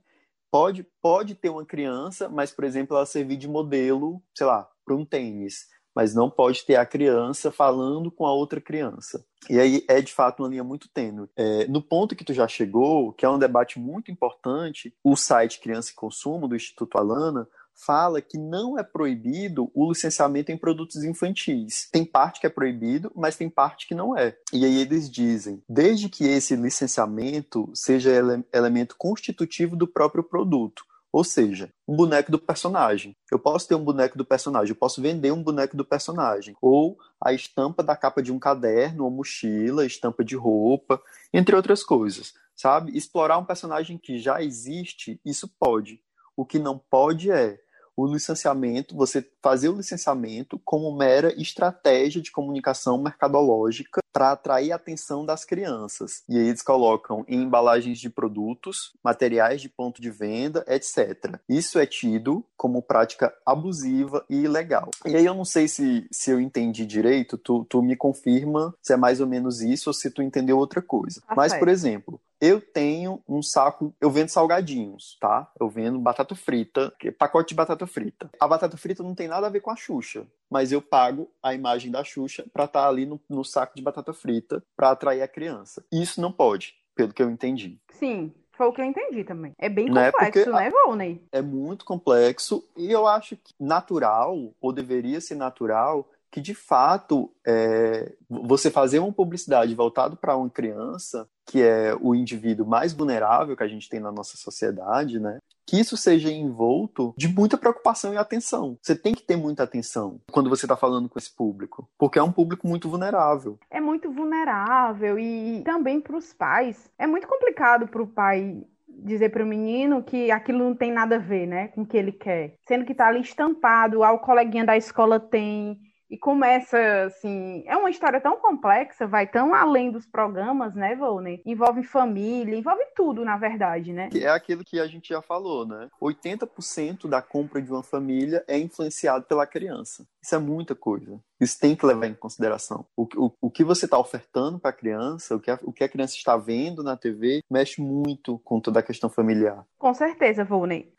[0.53, 4.95] Pode, pode ter uma criança, mas, por exemplo, ela servir de modelo, sei lá, para
[4.95, 9.23] um tênis mas não pode ter a criança falando com a outra criança.
[9.49, 11.27] E aí é de fato uma linha muito tênue.
[11.35, 15.59] É, no ponto que tu já chegou, que é um debate muito importante, o site
[15.59, 21.03] Criança e Consumo do Instituto Alana fala que não é proibido o licenciamento em produtos
[21.03, 21.89] infantis.
[21.91, 24.37] Tem parte que é proibido, mas tem parte que não é.
[24.51, 30.83] E aí eles dizem, desde que esse licenciamento seja ele elemento constitutivo do próprio produto,
[31.13, 33.15] ou seja, um boneco do personagem.
[33.31, 36.55] Eu posso ter um boneco do personagem, eu posso vender um boneco do personagem.
[36.59, 40.99] Ou a estampa da capa de um caderno, ou mochila, estampa de roupa,
[41.31, 42.33] entre outras coisas.
[42.55, 42.97] Sabe?
[42.97, 46.01] Explorar um personagem que já existe, isso pode.
[46.35, 47.59] O que não pode é
[47.95, 54.75] o licenciamento, você fazer o licenciamento como mera estratégia de comunicação mercadológica para atrair a
[54.75, 56.23] atenção das crianças.
[56.29, 61.39] E aí eles colocam em embalagens de produtos, materiais de ponto de venda, etc.
[61.49, 64.91] Isso é tido como prática abusiva e ilegal.
[65.03, 68.93] E aí eu não sei se, se eu entendi direito, tu, tu me confirma se
[68.93, 71.21] é mais ou menos isso ou se tu entendeu outra coisa.
[71.21, 75.49] Tá Mas, por exemplo, eu tenho um saco, eu vendo salgadinhos, tá?
[75.57, 78.29] Eu vendo batata frita, pacote de batata frita.
[78.37, 81.53] A batata frita não tem nada a ver com a Xuxa, mas eu pago a
[81.53, 85.21] imagem da Xuxa para estar tá ali no, no saco de batata frita para atrair
[85.21, 85.85] a criança.
[85.89, 87.79] Isso não pode, pelo que eu entendi.
[87.91, 89.53] Sim, foi o que eu entendi também.
[89.57, 90.11] É bem né?
[90.11, 91.23] complexo, né, né Volney?
[91.31, 97.31] É muito complexo e eu acho que natural, ou deveria ser natural, que de fato
[97.45, 103.55] é, você fazer uma publicidade voltada para uma criança, que é o indivíduo mais vulnerável
[103.55, 105.37] que a gente tem na nossa sociedade, né?
[105.63, 108.79] Que isso seja envolto de muita preocupação e atenção.
[108.81, 112.23] Você tem que ter muita atenção quando você está falando com esse público, porque é
[112.23, 113.59] um público muito vulnerável.
[113.69, 116.89] É muito vulnerável e também para os pais.
[116.97, 121.17] É muito complicado para o pai dizer para o menino que aquilo não tem nada
[121.17, 124.19] a ver, né, com o que ele quer, sendo que está ali estampado, ah, o
[124.19, 125.79] coleguinha da escola tem,
[126.13, 131.41] e começa assim, é uma história tão complexa, vai tão além dos programas, né, Volney?
[131.43, 134.09] Envolve família, envolve tudo, na verdade, né?
[134.13, 135.89] É aquilo que a gente já falou, né?
[135.99, 140.05] 80% da compra de uma família é influenciado pela criança.
[140.21, 141.19] Isso é muita coisa.
[141.41, 142.85] Isso tem que levar em consideração.
[142.95, 145.83] O, o, o que você está ofertando para a criança, o que a, o que
[145.83, 149.65] a criança está vendo na TV, mexe muito com toda a questão familiar.
[149.79, 150.92] Com certeza, Volney.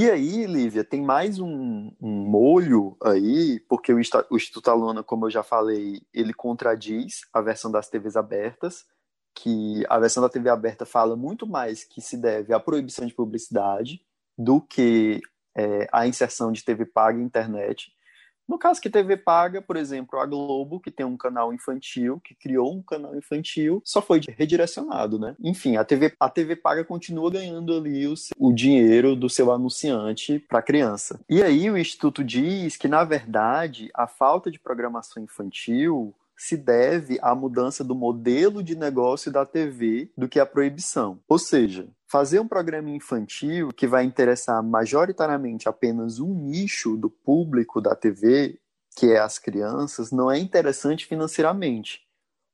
[0.00, 5.30] E aí, Lívia, tem mais um, um molho aí, porque o, Instituto Aluna, como eu
[5.30, 8.86] já falei, ele contradiz a versão das TVs abertas,
[9.34, 13.12] que a versão da TV aberta fala muito mais que se deve à proibição de
[13.12, 14.00] publicidade
[14.38, 15.20] do que
[15.56, 17.92] é, à inserção de TV paga e internet.
[18.48, 22.34] No caso que TV paga, por exemplo, a Globo, que tem um canal infantil, que
[22.34, 25.36] criou um canal infantil, só foi redirecionado, né?
[25.38, 30.38] Enfim, a TV, a TV paga continua ganhando ali o, o dinheiro do seu anunciante
[30.38, 31.20] para criança.
[31.28, 37.18] E aí o Instituto diz que, na verdade, a falta de programação infantil se deve
[37.20, 41.20] à mudança do modelo de negócio da TV do que à proibição.
[41.28, 47.80] Ou seja, fazer um programa infantil que vai interessar majoritariamente apenas um nicho do público
[47.80, 48.58] da TV,
[48.96, 52.06] que é as crianças, não é interessante financeiramente.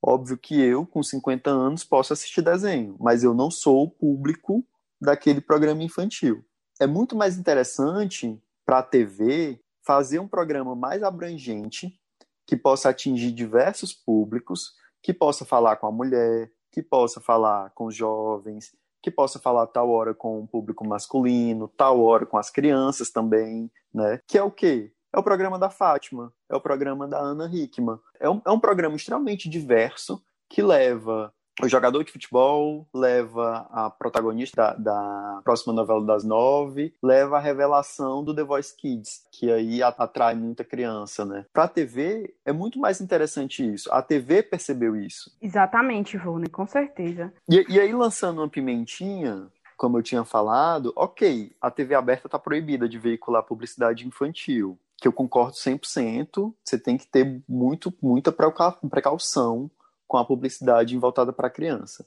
[0.03, 4.65] Óbvio que eu, com 50 anos, posso assistir desenho, mas eu não sou o público
[5.01, 6.45] daquele programa infantil.
[6.81, 11.99] É muito mais interessante para a TV fazer um programa mais abrangente
[12.47, 17.87] que possa atingir diversos públicos, que possa falar com a mulher, que possa falar com
[17.87, 22.51] os jovens, que possa falar tal hora com o público masculino, tal hora com as
[22.51, 24.19] crianças também, né?
[24.27, 24.93] Que é o quê?
[25.15, 27.99] É o programa da Fátima, é o programa da Ana Hickman.
[28.19, 33.89] É um, é um programa extremamente diverso que leva o jogador de futebol leva a
[33.89, 39.51] protagonista da, da, próxima novela das nove, leva a revelação do The Voice Kids, que
[39.51, 41.47] aí atrai muita criança, né?
[41.53, 43.93] Pra TV, é muito mais interessante isso.
[43.93, 45.31] A TV percebeu isso.
[45.41, 47.33] Exatamente, Vone, com certeza.
[47.49, 52.39] E, e aí, lançando uma pimentinha, como eu tinha falado, ok, a TV aberta está
[52.39, 58.33] proibida de veicular publicidade infantil, que eu concordo 100%, você tem que ter muito, muita
[58.33, 59.71] precaução
[60.07, 62.07] com a publicidade voltada para a criança.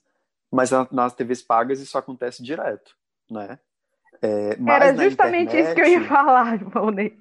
[0.51, 2.95] Mas nas TVs pagas isso acontece direto,
[3.29, 3.59] né?
[4.21, 5.65] É, Era justamente internet...
[5.65, 7.17] isso que eu ia falar, Valnei.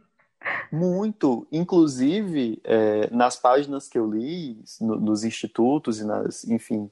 [0.71, 1.47] Muito.
[1.51, 6.91] Inclusive, é, nas páginas que eu li, no, nos institutos e nas, enfim,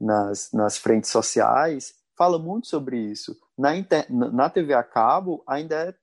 [0.00, 3.36] nas, nas frentes sociais, fala muito sobre isso.
[3.56, 5.94] Na, inter, na TV a cabo, ainda é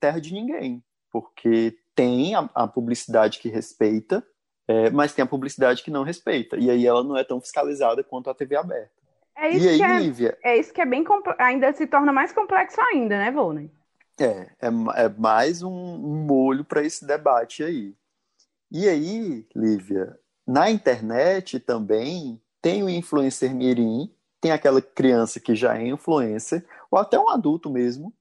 [0.00, 4.24] terra de ninguém, porque tem a, a publicidade que respeita,
[4.68, 6.56] é, mas tem a publicidade que não respeita.
[6.58, 8.90] E aí ela não é tão fiscalizada quanto a TV aberta.
[9.34, 11.04] É isso, aí, que, é, Lívia, é isso que é bem
[11.38, 13.70] ainda se torna mais complexo ainda, né, Volney?
[14.20, 17.94] É, é, é mais um, um molho para esse debate aí.
[18.70, 25.78] E aí, Lívia, na internet também tem o influencer mirim, tem aquela criança que já
[25.78, 28.12] é influencer, ou até um adulto mesmo,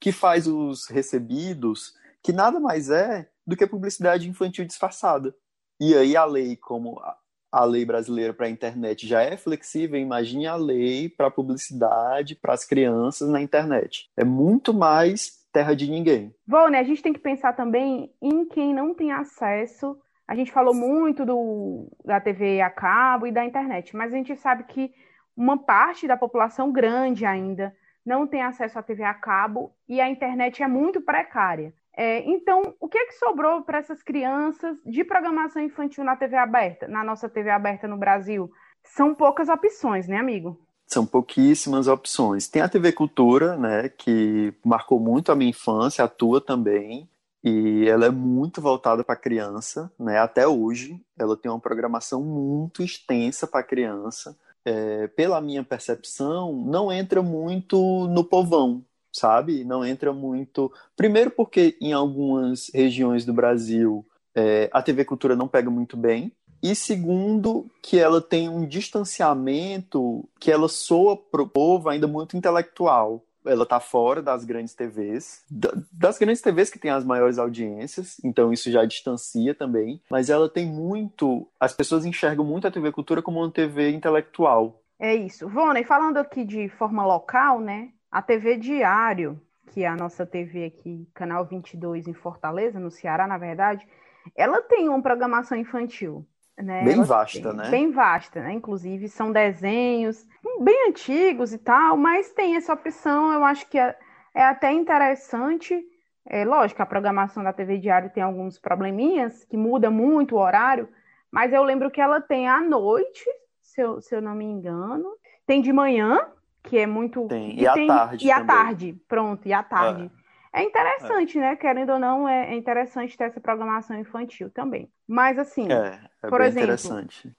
[0.00, 5.34] que faz os recebidos, que nada mais é do que publicidade infantil disfarçada.
[5.84, 7.02] E aí a lei, como
[7.50, 12.54] a lei brasileira para a internet já é flexível, imagine a lei para publicidade para
[12.54, 14.08] as crianças na internet.
[14.16, 16.32] É muito mais terra de ninguém.
[16.46, 16.78] Bom, né?
[16.78, 19.98] A gente tem que pensar também em quem não tem acesso.
[20.28, 24.36] A gente falou muito do, da TV a cabo e da internet, mas a gente
[24.36, 24.92] sabe que
[25.36, 27.74] uma parte da população grande ainda
[28.06, 31.74] não tem acesso à TV a cabo e a internet é muito precária.
[31.96, 36.36] É, então, o que é que sobrou para essas crianças de programação infantil na TV
[36.36, 38.50] aberta, na nossa TV aberta no Brasil?
[38.82, 40.58] São poucas opções, né, amigo?
[40.86, 42.48] São pouquíssimas opções.
[42.48, 47.08] Tem a TV Cultura, né, que marcou muito a minha infância, atua também,
[47.44, 51.00] e ela é muito voltada para criança, né, até hoje.
[51.18, 54.36] Ela tem uma programação muito extensa para criança.
[54.64, 59.64] É, pela minha percepção, não entra muito no povão, sabe?
[59.64, 60.72] Não entra muito.
[60.96, 66.32] Primeiro, porque em algumas regiões do Brasil é, a TV Cultura não pega muito bem.
[66.62, 73.24] E segundo, que ela tem um distanciamento que ela soa pro povo ainda muito intelectual.
[73.44, 78.52] Ela está fora das grandes TVs, das grandes TVs que têm as maiores audiências, então
[78.52, 80.00] isso já distancia também.
[80.08, 81.48] Mas ela tem muito.
[81.58, 84.80] As pessoas enxergam muito a TV Cultura como uma TV intelectual.
[85.00, 85.48] É isso.
[85.48, 87.90] Vona, e falando aqui de forma local, né?
[88.12, 93.26] A TV Diário, que é a nossa TV aqui, canal 22 em Fortaleza, no Ceará,
[93.26, 93.88] na verdade,
[94.36, 96.26] ela tem uma programação infantil.
[96.58, 96.84] Né?
[96.84, 97.70] Bem ela vasta, tem, né?
[97.70, 98.52] Bem vasta, né?
[98.52, 100.26] Inclusive, são desenhos
[100.60, 103.96] bem antigos e tal, mas tem essa opção, eu acho que é,
[104.34, 105.82] é até interessante.
[106.26, 110.86] É lógico, a programação da TV Diário tem alguns probleminhas, que muda muito o horário,
[111.30, 113.24] mas eu lembro que ela tem à noite,
[113.62, 116.30] se eu, se eu não me engano, tem de manhã,
[116.62, 117.26] que é muito.
[117.26, 117.58] Tem.
[117.58, 118.26] E, à tarde.
[118.26, 120.10] E à tarde, pronto, e à tarde.
[120.52, 121.40] É, é interessante, é.
[121.40, 121.56] né?
[121.56, 124.90] Querendo ou não, é interessante ter essa programação infantil também.
[125.08, 126.74] Mas, assim, é, é por exemplo,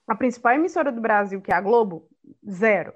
[0.07, 2.07] a principal emissora do Brasil, que é a Globo,
[2.49, 2.93] zero.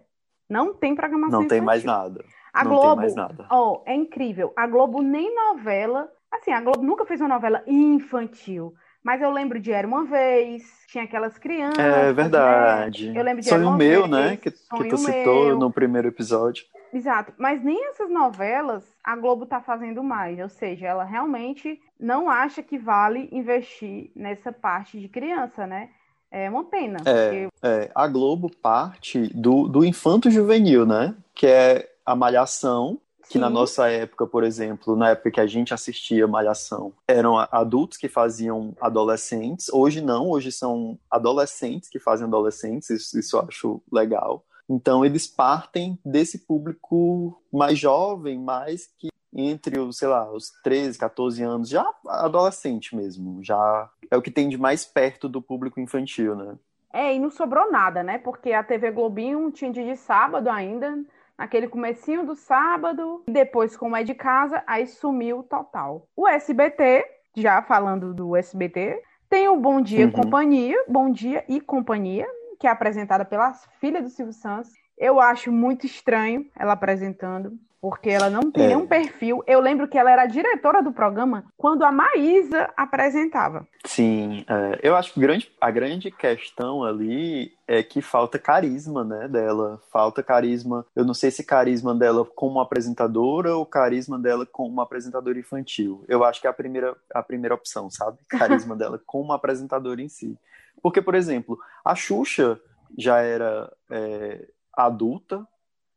[0.49, 1.57] Não tem programação Não infantil.
[1.57, 2.23] tem mais nada.
[2.53, 3.03] A não Globo,
[3.49, 4.53] ó, é incrível.
[4.55, 6.09] A Globo nem novela.
[6.31, 8.73] Assim, a Globo nunca fez uma novela infantil.
[9.07, 11.79] Mas eu lembro de Era Uma Vez, tinha aquelas crianças.
[11.79, 13.09] É verdade.
[13.09, 13.17] Né?
[13.17, 14.35] Eu lembro de Sonho Era Meu, vez, né?
[14.35, 15.57] Que, que tu citou meu.
[15.57, 16.65] no primeiro episódio.
[16.93, 17.31] Exato.
[17.37, 20.37] Mas nem essas novelas a Globo tá fazendo mais.
[20.39, 25.87] Ou seja, ela realmente não acha que vale investir nessa parte de criança, né?
[26.29, 26.99] É uma pena.
[27.05, 27.47] É, porque...
[27.63, 31.15] é a Globo parte do, do infanto juvenil, né?
[31.33, 33.39] Que é a malhação que Sim.
[33.39, 38.07] na nossa época, por exemplo, na época que a gente assistia Malhação, eram adultos que
[38.07, 39.69] faziam adolescentes.
[39.69, 44.43] Hoje não, hoje são adolescentes que fazem adolescentes, isso, isso eu acho legal.
[44.69, 50.97] Então eles partem desse público mais jovem, mais que entre os, sei lá, os 13,
[50.97, 55.79] 14 anos, já adolescente mesmo, já é o que tem de mais perto do público
[55.79, 56.55] infantil, né?
[56.91, 58.17] É, e não sobrou nada, né?
[58.17, 60.97] Porque a TV Globinho tinha dia de sábado ainda,
[61.37, 66.07] aquele comecinho do sábado, depois como é de casa, aí sumiu total.
[66.15, 70.11] O SBT, já falando do SBT, tem o Bom Dia uhum.
[70.11, 72.27] Companhia, Bom Dia e Companhia,
[72.59, 74.71] que é apresentada pela filha do Silvio Santos.
[74.97, 78.67] Eu acho muito estranho ela apresentando porque ela não tem é.
[78.67, 79.43] nenhum perfil.
[79.45, 83.67] Eu lembro que ela era diretora do programa quando a Maísa apresentava.
[83.85, 89.27] Sim, é, eu acho que grande, a grande questão ali é que falta carisma, né,
[89.27, 89.81] dela.
[89.91, 90.85] Falta carisma.
[90.95, 96.03] Eu não sei se carisma dela como apresentadora ou carisma dela como apresentadora infantil.
[96.07, 98.17] Eu acho que é a primeira, a primeira opção, sabe?
[98.27, 100.37] Carisma dela como apresentadora em si.
[100.81, 102.59] Porque, por exemplo, a Xuxa
[102.97, 105.45] já era é, adulta,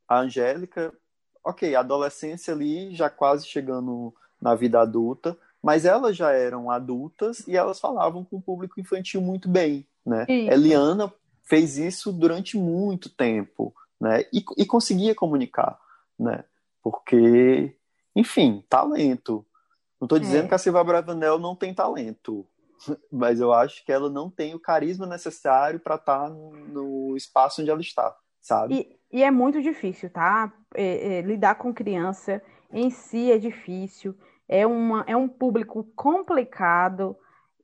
[0.08, 0.92] a Angélica
[1.44, 7.56] ok, adolescência ali já quase chegando na vida adulta, mas elas já eram adultas e
[7.56, 10.24] elas falavam com o público infantil muito bem, né?
[10.28, 10.52] Isso.
[10.52, 11.12] Eliana
[11.44, 14.22] fez isso durante muito tempo, né?
[14.32, 15.78] E, e conseguia comunicar,
[16.18, 16.44] né?
[16.82, 17.76] Porque,
[18.16, 19.44] enfim, talento.
[20.00, 20.48] Não estou dizendo é.
[20.48, 22.46] que a Silva Bravanel não tem talento,
[23.12, 27.60] mas eu acho que ela não tem o carisma necessário para estar tá no espaço
[27.60, 28.74] onde ela está, sabe?
[28.76, 30.52] E, e é muito difícil, tá?
[30.74, 32.42] É, é, lidar com criança
[32.72, 34.16] em si é difícil,
[34.48, 37.16] é, uma, é um público complicado.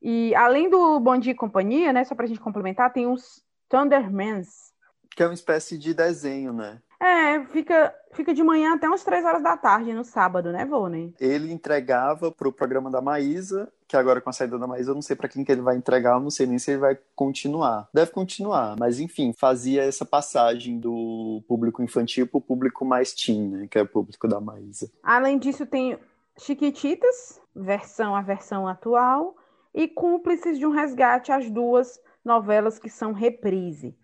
[0.03, 2.05] E além do Bom Dia e Companhia, né?
[2.05, 4.72] Só para a gente complementar, tem os Thundermans.
[5.11, 6.80] Que é uma espécie de desenho, né?
[7.01, 11.14] É, fica, fica de manhã até umas três horas da tarde no sábado, né, Vônei?
[11.20, 15.03] Ele entregava pro programa da Maísa, que agora com a saída da Maísa eu não
[15.03, 17.88] sei para quem que ele vai entregar, eu não sei nem se ele vai continuar.
[17.92, 23.68] Deve continuar, mas enfim, fazia essa passagem do público infantil pro público mais teen, né,
[23.70, 24.90] que é o público da Maísa.
[25.03, 25.99] Além disso, tem
[26.38, 29.36] Chiquititas, versão a versão atual,
[29.74, 33.94] e Cúmplices de um Resgate, as duas novelas que são reprise.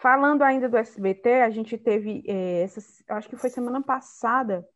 [0.00, 4.66] Falando ainda do SBT, a gente teve, é, essa, acho que foi semana passada,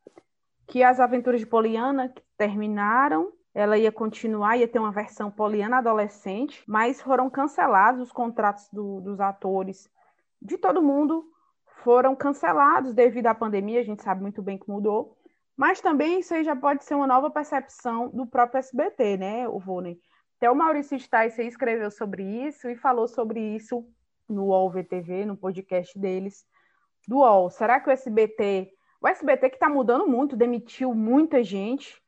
[0.66, 3.32] que as Aventuras de Poliana terminaram.
[3.54, 9.00] Ela ia continuar, ia ter uma versão Poliana adolescente, mas foram cancelados os contratos do,
[9.00, 9.90] dos atores
[10.40, 11.24] de todo mundo
[11.84, 13.80] foram cancelados devido à pandemia.
[13.80, 15.16] A gente sabe muito bem que mudou.
[15.56, 19.58] Mas também isso aí já pode ser uma nova percepção do próprio SBT, né, o
[19.58, 20.00] Vônei?
[20.36, 23.86] Até o Maurício Stice escreveu sobre isso e falou sobre isso
[24.28, 26.44] no UOL VTV, no podcast deles,
[27.06, 27.50] do UOL.
[27.50, 32.00] Será que o SBT, o SBT que está mudando muito, demitiu muita gente,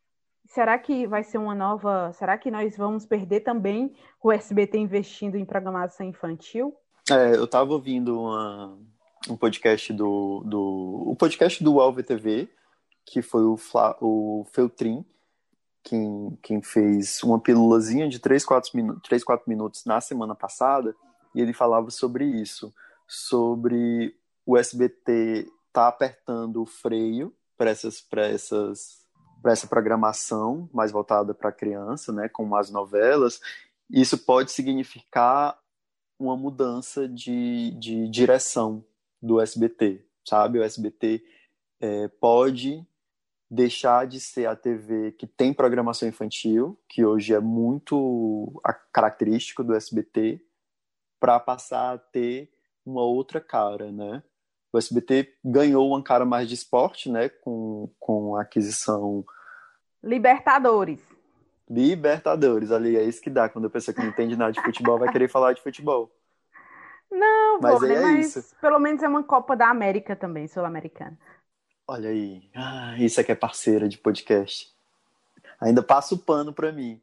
[0.46, 5.36] será que vai ser uma nova, será que nós vamos perder também o SBT investindo
[5.36, 6.74] em programação infantil?
[7.10, 8.78] É, eu estava ouvindo uma,
[9.28, 12.48] um podcast do, do o podcast do UOL VTV,
[13.04, 15.04] que foi o, Fla, o Feltrin,
[15.82, 20.96] quem, quem fez uma pílulazinha de 3, 4, minu 3, 4 minutos na semana passada,
[21.34, 22.74] e ele falava sobre isso,
[23.06, 24.16] sobre
[24.46, 29.06] o SBT tá apertando o freio para essas, para essas,
[29.42, 33.40] para essa programação mais voltada para criança, né, com as novelas.
[33.90, 35.58] Isso pode significar
[36.18, 38.84] uma mudança de, de direção
[39.20, 40.58] do SBT, sabe?
[40.58, 41.24] O SBT
[41.80, 42.86] é, pode
[43.50, 48.60] deixar de ser a TV que tem programação infantil, que hoje é muito
[48.92, 50.40] característico do SBT,
[51.18, 52.50] para passar a ter
[52.84, 54.22] uma outra cara, né?
[54.72, 57.28] O SBT ganhou uma cara mais de esporte, né?
[57.28, 59.24] Com, com a aquisição.
[60.02, 61.00] Libertadores.
[61.68, 63.48] Libertadores, ali, é isso que dá.
[63.48, 66.10] Quando a pessoa que não entende nada de futebol vai querer falar de futebol.
[67.10, 68.56] Não, mas, é mas isso.
[68.60, 71.16] pelo menos é uma Copa da América também, sul-americana.
[71.86, 74.74] Olha aí, ah, isso é que é parceira de podcast.
[75.60, 77.00] Ainda passa o pano para mim.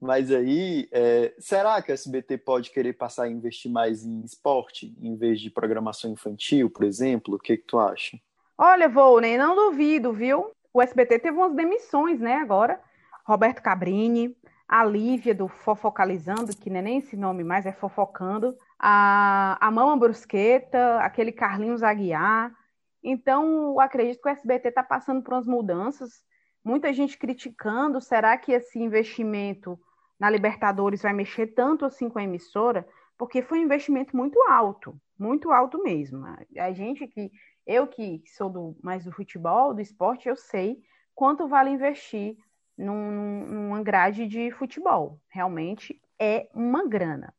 [0.00, 4.96] Mas aí, é, será que a SBT pode querer passar a investir mais em esporte,
[4.98, 7.34] em vez de programação infantil, por exemplo?
[7.34, 8.18] O que, que tu acha?
[8.56, 10.52] Olha, Volney, não duvido, viu?
[10.72, 12.80] O SBT teve umas demissões, né, agora.
[13.26, 14.34] Roberto Cabrini,
[14.66, 19.70] a Lívia do Fofocalizando, que não é nem esse nome mais, é Fofocando, a, a
[19.70, 22.54] Mama Brusqueta, aquele Carlinhos Aguiar.
[23.02, 26.22] Então, acredito que o SBT está passando por umas mudanças.
[26.64, 29.78] Muita gente criticando, será que esse investimento
[30.20, 34.94] na Libertadores vai mexer tanto assim com a emissora, porque foi um investimento muito alto,
[35.18, 36.24] muito alto mesmo.
[36.58, 37.32] A gente que,
[37.66, 40.82] eu que sou do, mais do futebol, do esporte, eu sei
[41.14, 42.36] quanto vale investir
[42.76, 45.18] num, numa grade de futebol.
[45.28, 47.34] Realmente é uma grana.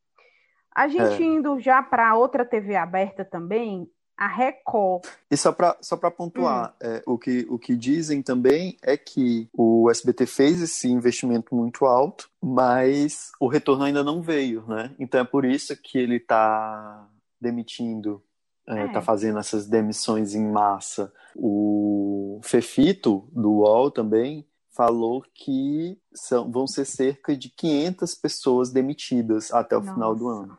[0.74, 1.26] A gente é.
[1.26, 3.88] indo já para outra TV aberta também,
[4.22, 5.04] a Record.
[5.32, 6.76] E só para só pontuar, hum.
[6.80, 11.86] é, o, que, o que dizem também é que o SBT fez esse investimento muito
[11.86, 14.94] alto, mas o retorno ainda não veio, né?
[15.00, 17.08] Então é por isso que ele está
[17.40, 18.22] demitindo,
[18.60, 18.92] está é, é.
[18.92, 21.12] Tá fazendo essas demissões em massa.
[21.36, 29.52] O Fefito, do UOL também, falou que são, vão ser cerca de 500 pessoas demitidas
[29.52, 30.58] até o Nossa, final do ano.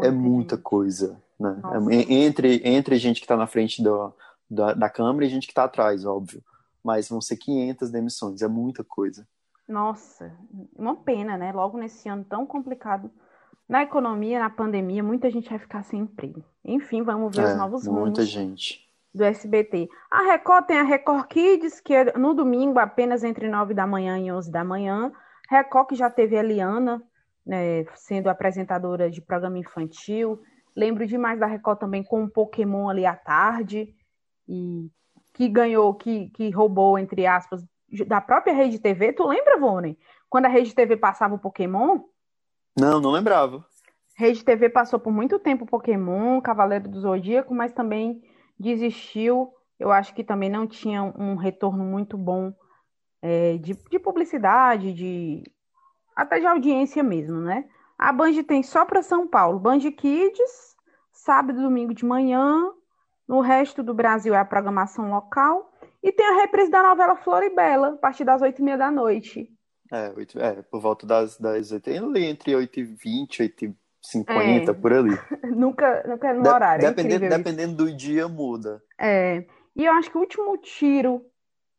[0.00, 1.20] É muita coisa.
[1.40, 1.60] Né?
[1.90, 4.12] É, entre, entre gente que está na frente do,
[4.48, 6.42] da, da Câmara e gente que está atrás, óbvio.
[6.84, 9.26] Mas vão ser 500 demissões, é muita coisa.
[9.66, 10.32] Nossa,
[10.76, 11.52] uma pena, né?
[11.52, 13.10] Logo nesse ano tão complicado
[13.70, 16.44] na economia, na pandemia, muita gente vai ficar sem emprego.
[16.64, 17.86] Enfim, vamos ver é, os novos.
[17.86, 18.84] Muita gente.
[19.14, 19.88] Do SBT.
[20.10, 24.18] A Record tem a Record Kids, que é no domingo, apenas entre 9 da manhã
[24.18, 25.12] e 11 da manhã.
[25.48, 27.00] Record que já teve a Eliana,
[27.46, 30.40] né, sendo apresentadora de programa infantil.
[30.76, 33.94] Lembro demais da Record também com o Pokémon ali à tarde,
[34.48, 34.90] e
[35.32, 37.64] que ganhou, que, que roubou, entre aspas,
[38.06, 39.12] da própria Rede TV.
[39.12, 39.98] Tu lembra, Vone?
[40.28, 42.00] Quando a Rede TV passava o Pokémon?
[42.78, 43.64] Não, não lembrava.
[44.16, 48.22] Rede TV passou por muito tempo o Pokémon, Cavaleiro do Zodíaco, mas também
[48.58, 49.52] desistiu.
[49.78, 52.52] Eu acho que também não tinha um retorno muito bom
[53.22, 55.42] é, de, de publicidade, de
[56.14, 57.64] até de audiência mesmo, né?
[58.00, 60.74] A Band tem só para São Paulo, Band Kids,
[61.12, 62.72] sábado e domingo de manhã,
[63.28, 65.70] no resto do Brasil é a programação local,
[66.02, 69.50] e tem a reprise da novela Floribela, a partir das oito e meia da noite.
[69.92, 74.70] É, 8, é, por volta das, das 8, entre 8 e 20, 8 e 50,
[74.70, 74.74] é.
[74.74, 75.18] por ali.
[75.54, 76.86] nunca, nunca é no de, horário.
[76.86, 78.82] É dependendo, dependendo do dia, muda.
[78.98, 79.44] É.
[79.76, 81.22] E eu acho que o último tiro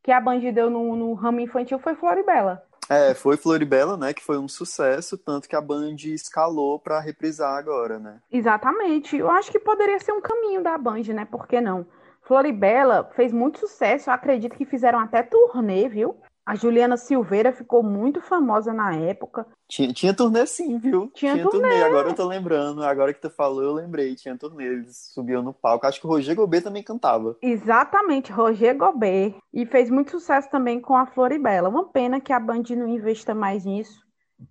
[0.04, 2.62] que a Band deu no, no ramo infantil foi Floribela.
[2.88, 7.56] É, foi Floribela, né, que foi um sucesso, tanto que a Band escalou para reprisar
[7.56, 8.18] agora, né?
[8.30, 9.16] Exatamente.
[9.16, 11.24] Eu acho que poderia ser um caminho da Band, né?
[11.24, 11.86] Por que não?
[12.22, 16.16] Floribela fez muito sucesso, eu acredito que fizeram até turnê, viu?
[16.44, 19.46] A Juliana Silveira ficou muito famosa na época.
[19.68, 21.08] Tinha, tinha turnê sim, viu?
[21.14, 21.68] Tinha, tinha turnê.
[21.68, 21.82] turnê.
[21.84, 22.82] Agora eu tô lembrando.
[22.82, 24.16] Agora que tu falou, eu lembrei.
[24.16, 24.64] Tinha turnê.
[24.64, 25.86] Eles subiam no palco.
[25.86, 27.36] Acho que o Roger Gobet também cantava.
[27.40, 29.36] Exatamente, Roger Gobet.
[29.54, 31.68] E fez muito sucesso também com a Floribela.
[31.68, 34.02] Uma pena que a Band não investa mais nisso.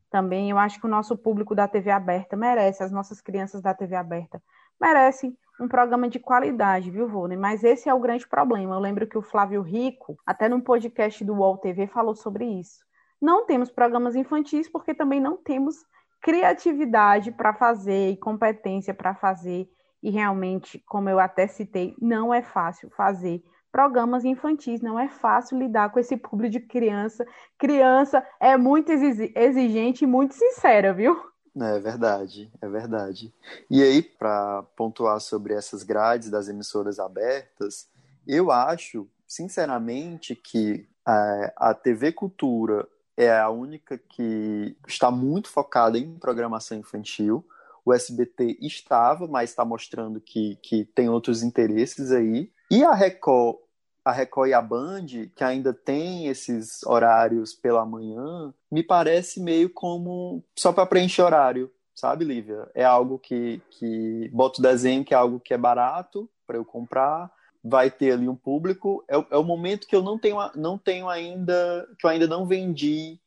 [0.10, 3.74] Também eu acho que o nosso público da TV aberta merece, as nossas crianças da
[3.74, 4.42] TV aberta
[4.80, 7.38] merecem um programa de qualidade, viu, Vônei?
[7.38, 8.76] Mas esse é o grande problema.
[8.76, 12.84] Eu lembro que o Flávio Rico, até num podcast do UOL TV, falou sobre isso.
[13.22, 15.86] Não temos programas infantis porque também não temos
[16.20, 19.70] criatividade para fazer e competência para fazer.
[20.02, 25.58] E realmente, como eu até citei, não é fácil fazer programas infantis, não é fácil
[25.58, 27.24] lidar com esse público de criança.
[27.58, 31.31] Criança é muito exigente e muito sincera, viu?
[31.56, 33.34] É verdade, é verdade.
[33.70, 37.90] E aí, para pontuar sobre essas grades das emissoras abertas,
[38.26, 42.88] eu acho, sinceramente, que é, a TV Cultura
[43.18, 47.46] é a única que está muito focada em programação infantil.
[47.84, 52.50] O SBT estava, mas está mostrando que, que tem outros interesses aí.
[52.70, 53.58] E a Record
[54.04, 59.70] a Record e a Band, que ainda tem esses horários pela manhã, me parece meio
[59.70, 62.70] como só para preencher horário, sabe, Lívia?
[62.74, 66.66] É algo que, que bota o desenho, que é algo que é barato para eu
[66.66, 67.32] comprar,
[67.64, 69.04] vai ter ali um público.
[69.08, 72.46] É, é o momento que eu não tenho, não tenho ainda, que eu ainda não
[72.46, 73.20] vendi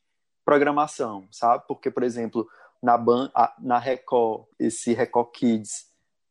[0.45, 1.65] programação, sabe?
[1.67, 2.47] Porque, por exemplo,
[2.83, 5.87] na, Ban, na Record, esse Record Kids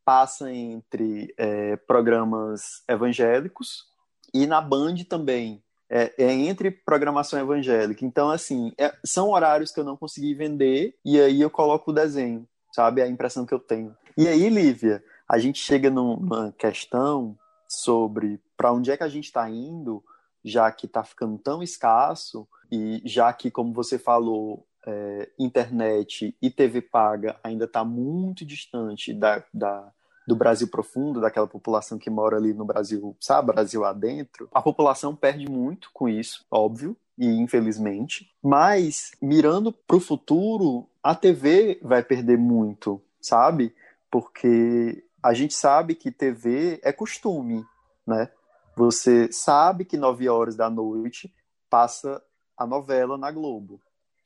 [0.05, 3.87] passa entre é, programas evangélicos,
[4.33, 5.61] e na Band também.
[5.89, 8.03] É, é, entre programação evangélica.
[8.03, 11.93] Então, assim, é, são horários que eu não consegui vender e aí eu coloco o
[11.93, 13.01] desenho, sabe?
[13.01, 13.95] É a impressão que eu tenho.
[14.17, 19.25] E aí, Lívia, a gente chega numa questão sobre para onde é que a gente
[19.25, 20.03] está indo,
[20.43, 26.49] já que está ficando tão escasso e já que, como você falou, é, internet e
[26.49, 29.91] TV paga ainda está muito distante da, da
[30.27, 35.15] do Brasil profundo, daquela população que mora ali no Brasil, sabe, Brasil adentro, a população
[35.15, 38.31] perde muito com isso, óbvio, e infelizmente.
[38.41, 43.75] Mas mirando para o futuro, a TV vai perder muito, sabe?
[44.09, 47.65] Porque a gente sabe que TV é costume,
[48.05, 48.29] né?
[48.75, 51.33] Você sabe que nove horas da noite
[51.69, 52.21] passa
[52.57, 53.79] a novela na Globo.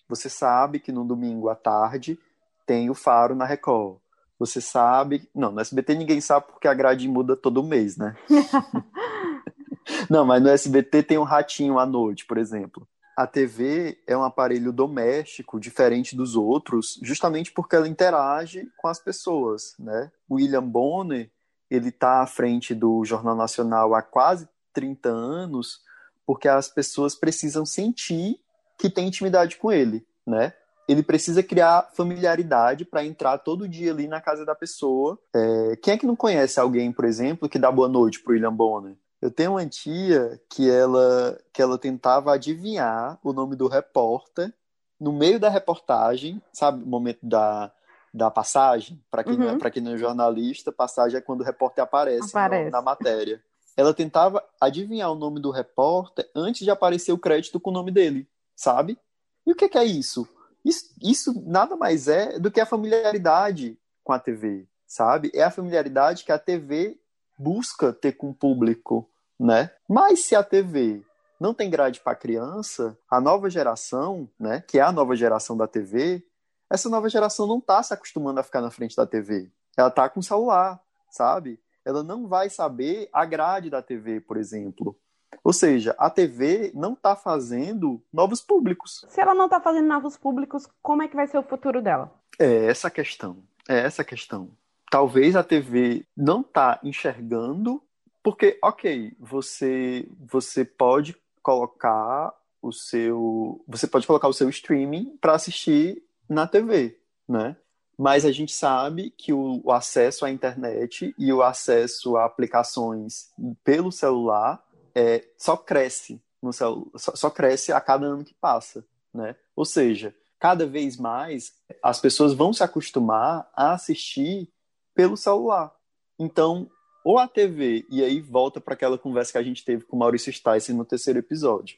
[0.08, 2.18] Você sabe que no domingo à tarde
[2.66, 3.98] tem o Faro na Record.
[4.40, 5.30] Você sabe.
[5.34, 8.16] Não, no SBT ninguém sabe porque a grade muda todo mês, né?
[10.10, 12.88] Não, mas no SBT tem um ratinho à noite, por exemplo.
[13.16, 19.00] A TV é um aparelho doméstico, diferente dos outros, justamente porque ela interage com as
[19.00, 20.12] pessoas, né?
[20.30, 21.32] William Bonner,
[21.70, 25.82] ele está à frente do Jornal Nacional há quase 30 anos,
[26.28, 28.40] porque as pessoas precisam sentir
[28.78, 30.54] que tem intimidade com ele, né?
[30.88, 35.20] Ele precisa criar familiaridade para entrar todo dia ali na casa da pessoa.
[35.36, 38.54] É, quem é que não conhece alguém, por exemplo, que dá boa noite para William
[38.54, 38.96] Bonner?
[39.22, 44.54] Eu tenho uma tia que ela, que ela tentava adivinhar o nome do repórter
[45.00, 47.72] no meio da reportagem, sabe, o momento da,
[48.14, 49.60] da passagem, para quem, uhum.
[49.60, 52.66] quem não é jornalista, passagem é quando o repórter aparece, aparece.
[52.66, 53.42] No, na matéria.
[53.76, 57.92] Ela tentava adivinhar o nome do repórter antes de aparecer o crédito com o nome
[57.92, 58.98] dele, sabe?
[59.46, 60.28] E o que, que é isso?
[60.64, 65.32] Isso, isso nada mais é do que a familiaridade com a TV, sabe?
[65.34, 67.00] É a familiaridade que a TV
[67.38, 69.72] busca ter com o público, né?
[69.88, 71.04] Mas se a TV
[71.40, 75.68] não tem grade para criança, a nova geração, né, que é a nova geração da
[75.68, 76.24] TV,
[76.70, 79.50] essa nova geração não está se acostumando a ficar na frente da TV.
[79.78, 81.60] Ela está com o celular, sabe?
[81.86, 84.98] Ela não vai saber a grade da TV, por exemplo.
[85.44, 89.06] Ou seja, a TV não está fazendo novos públicos.
[89.10, 92.12] Se ela não está fazendo novos públicos, como é que vai ser o futuro dela?
[92.40, 93.38] É essa a questão.
[93.68, 94.50] É essa a questão.
[94.90, 97.82] Talvez a TV não está enxergando,
[98.24, 105.34] porque, ok, você, você pode colocar o seu, você pode colocar o seu streaming para
[105.34, 107.56] assistir na TV, né?
[107.98, 113.32] Mas a gente sabe que o, o, acesso à internet e o acesso a aplicações
[113.64, 114.64] pelo celular
[114.98, 118.84] é, só cresce no celu só, só cresce a cada ano que passa,
[119.14, 119.36] né?
[119.56, 124.52] Ou seja, cada vez mais as pessoas vão se acostumar a assistir
[124.96, 125.72] pelo celular.
[126.18, 126.68] Então,
[127.06, 130.00] ou a TV, e aí volta para aquela conversa que a gente teve com o
[130.00, 131.78] Maurício Stice no terceiro episódio.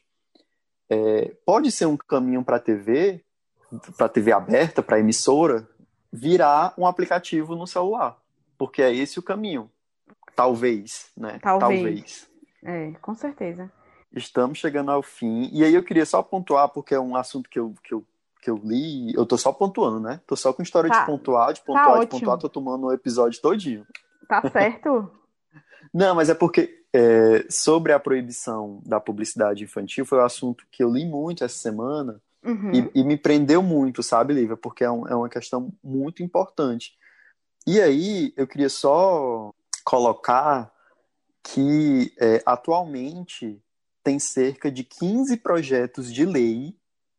[0.88, 3.22] É, pode ser um caminho para a TV,
[3.98, 5.68] para a TV aberta, para a emissora,
[6.10, 8.18] virar um aplicativo no celular,
[8.56, 9.70] porque é esse o caminho.
[10.34, 11.38] Talvez, né?
[11.42, 11.80] Talvez.
[11.82, 12.29] Talvez.
[12.64, 13.70] É, com certeza.
[14.12, 15.48] Estamos chegando ao fim.
[15.52, 18.04] E aí eu queria só pontuar, porque é um assunto que eu, que eu,
[18.42, 19.14] que eu li.
[19.14, 20.20] Eu tô só pontuando, né?
[20.26, 21.00] Tô só com história tá.
[21.00, 22.38] de pontuar, de pontuar, tá de pontuar.
[22.38, 23.86] Tô tomando o um episódio todinho.
[24.28, 25.10] Tá certo?
[25.94, 30.82] Não, mas é porque é, sobre a proibição da publicidade infantil foi um assunto que
[30.82, 32.72] eu li muito essa semana uhum.
[32.72, 34.56] e, e, me prendeu muito, sabe, Lívia?
[34.56, 36.94] Porque é, um, é uma questão muito importante.
[37.66, 39.52] E aí eu queria só
[39.84, 40.72] colocar
[41.42, 43.62] que é, atualmente
[44.02, 46.74] tem cerca de 15 projetos de lei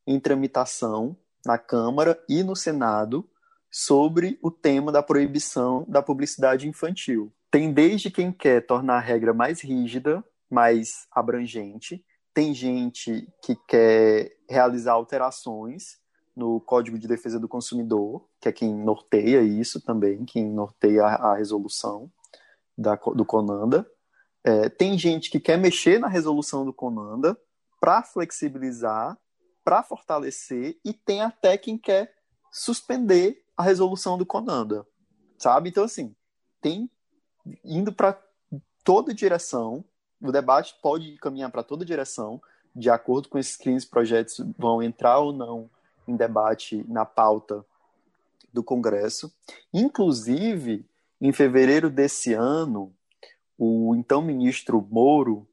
[0.06, 1.16] em tramitação
[1.46, 3.28] na Câmara e no Senado
[3.70, 7.32] sobre o tema da proibição da publicidade infantil.
[7.50, 12.04] Tem desde quem quer tornar a regra mais rígida, mais abrangente,
[12.34, 16.00] tem gente que quer realizar alterações
[16.36, 21.36] no Código de Defesa do Consumidor, que é quem norteia isso também, quem norteia a,
[21.36, 22.10] resolução
[22.78, 23.86] da, do CONANDA.
[24.44, 27.38] É, tem gente que quer mexer na resolução do CONANDA
[27.80, 29.18] para flexibilizar,
[29.64, 32.14] para fortalecer, e tem até quem quer
[32.52, 34.86] suspender a resolução do Conanda,
[35.38, 35.70] sabe?
[35.70, 36.16] Então, assim,
[36.60, 36.90] tem
[37.64, 38.20] indo para
[38.84, 39.84] toda direção,
[40.22, 42.42] o debate pode caminhar para toda direção,
[42.76, 45.70] de acordo com esses 15 projetos vão entrar ou não
[46.08, 47.66] em debate na pauta
[48.54, 49.34] do Congresso.
[49.74, 50.86] Inclusive,
[51.20, 52.94] em fevereiro desse ano,
[53.64, 55.48] o então ministro Moro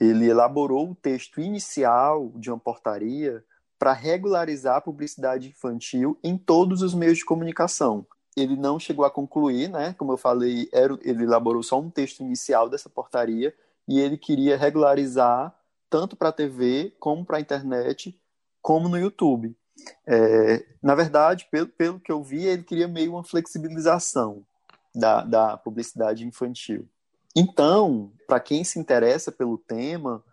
[0.00, 3.44] ele elaborou o texto inicial de uma portaria
[3.78, 8.04] para regularizar a publicidade infantil em todos os meios de comunicação.
[8.36, 9.94] Ele não chegou a concluir, né?
[9.96, 13.54] Como eu falei, era, ele elaborou só um texto inicial dessa portaria
[13.86, 15.54] e ele queria regularizar
[15.88, 18.20] tanto para a TV como para a internet,
[18.60, 19.56] como no YouTube.
[20.04, 24.44] É, na verdade, pelo, pelo que eu vi, ele queria meio uma flexibilização
[24.92, 26.88] da, da publicidade infantil.
[27.36, 30.24] Então, para quem se interessa pelo tema,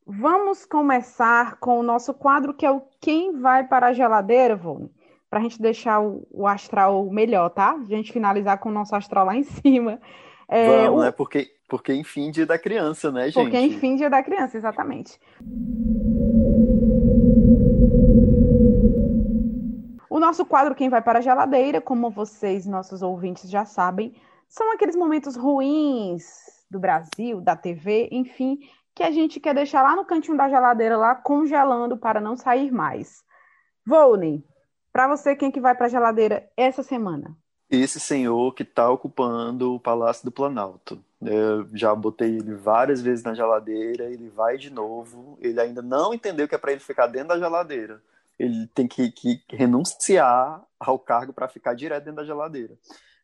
[0.07, 4.89] Vamos começar com o nosso quadro que é o Quem Vai para a Geladeira, Vô?
[5.35, 7.72] Para a gente deixar o, o astral melhor, tá?
[7.72, 10.01] A gente finalizar com o nosso astral lá em cima.
[10.47, 11.03] É, Vamos, o...
[11.03, 11.11] né?
[11.11, 13.35] Porque, porque enfim, dia da criança, né, gente?
[13.35, 15.18] Porque enfim, dia da criança, exatamente.
[20.09, 24.14] O nosso quadro Quem Vai para a Geladeira, como vocês, nossos ouvintes, já sabem,
[24.49, 26.24] são aqueles momentos ruins
[26.70, 28.61] do Brasil, da TV, enfim,
[28.95, 32.70] que a gente quer deixar lá no cantinho da geladeira, lá congelando para não sair
[32.70, 33.24] mais.
[33.85, 34.45] Volney,
[34.95, 37.36] para você, quem que vai para a geladeira essa semana?
[37.68, 41.03] esse senhor que está ocupando o Palácio do Planalto.
[41.20, 45.36] Eu já botei ele várias vezes na geladeira, ele vai de novo.
[45.40, 48.01] Ele ainda não entendeu que é para ele ficar dentro da geladeira.
[48.38, 52.78] Ele tem que, que renunciar ao cargo para ficar direto dentro da geladeira.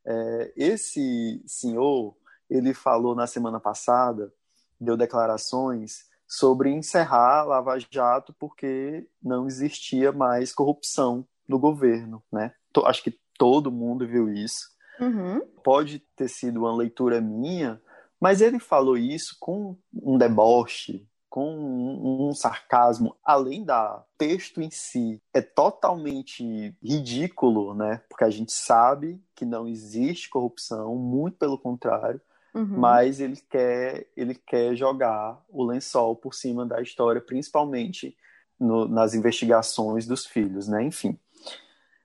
[0.04, 2.16] É, esse senhor,
[2.48, 4.32] ele falou na semana passada,
[4.80, 12.52] deu declarações sobre encerrar a Lava Jato porque não existia mais corrupção no governo, né?
[12.84, 14.68] Acho que todo mundo viu isso.
[15.00, 15.40] Uhum.
[15.64, 17.80] Pode ter sido uma leitura minha,
[18.20, 25.22] mas ele falou isso com um deboche, com um, sarcasmo, além da texto em si
[25.32, 28.02] é totalmente ridículo, né?
[28.08, 32.20] Porque a gente sabe que não existe corrupção, muito pelo contrário.
[32.52, 32.80] Uhum.
[32.80, 38.16] Mas ele quer, ele quer jogar o lençol por cima da história, principalmente
[38.58, 40.82] no, nas investigações dos filhos, né?
[40.82, 41.16] Enfim.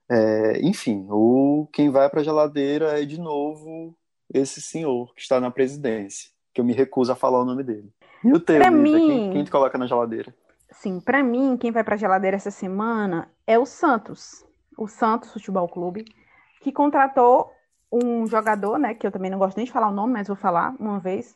[0.08, 3.96] É, enfim, o quem vai para a geladeira é de novo
[4.32, 7.92] esse senhor que está na presidência, que eu me recuso a falar o nome dele.
[8.24, 10.34] E o teu, mim, quem, quem te coloca na geladeira?
[10.70, 14.44] Sim, para mim, quem vai para a geladeira essa semana é o Santos,
[14.76, 16.04] o Santos Futebol Clube,
[16.60, 17.50] que contratou
[17.90, 20.36] um jogador, né, que eu também não gosto nem de falar o nome, mas vou
[20.36, 21.34] falar uma vez,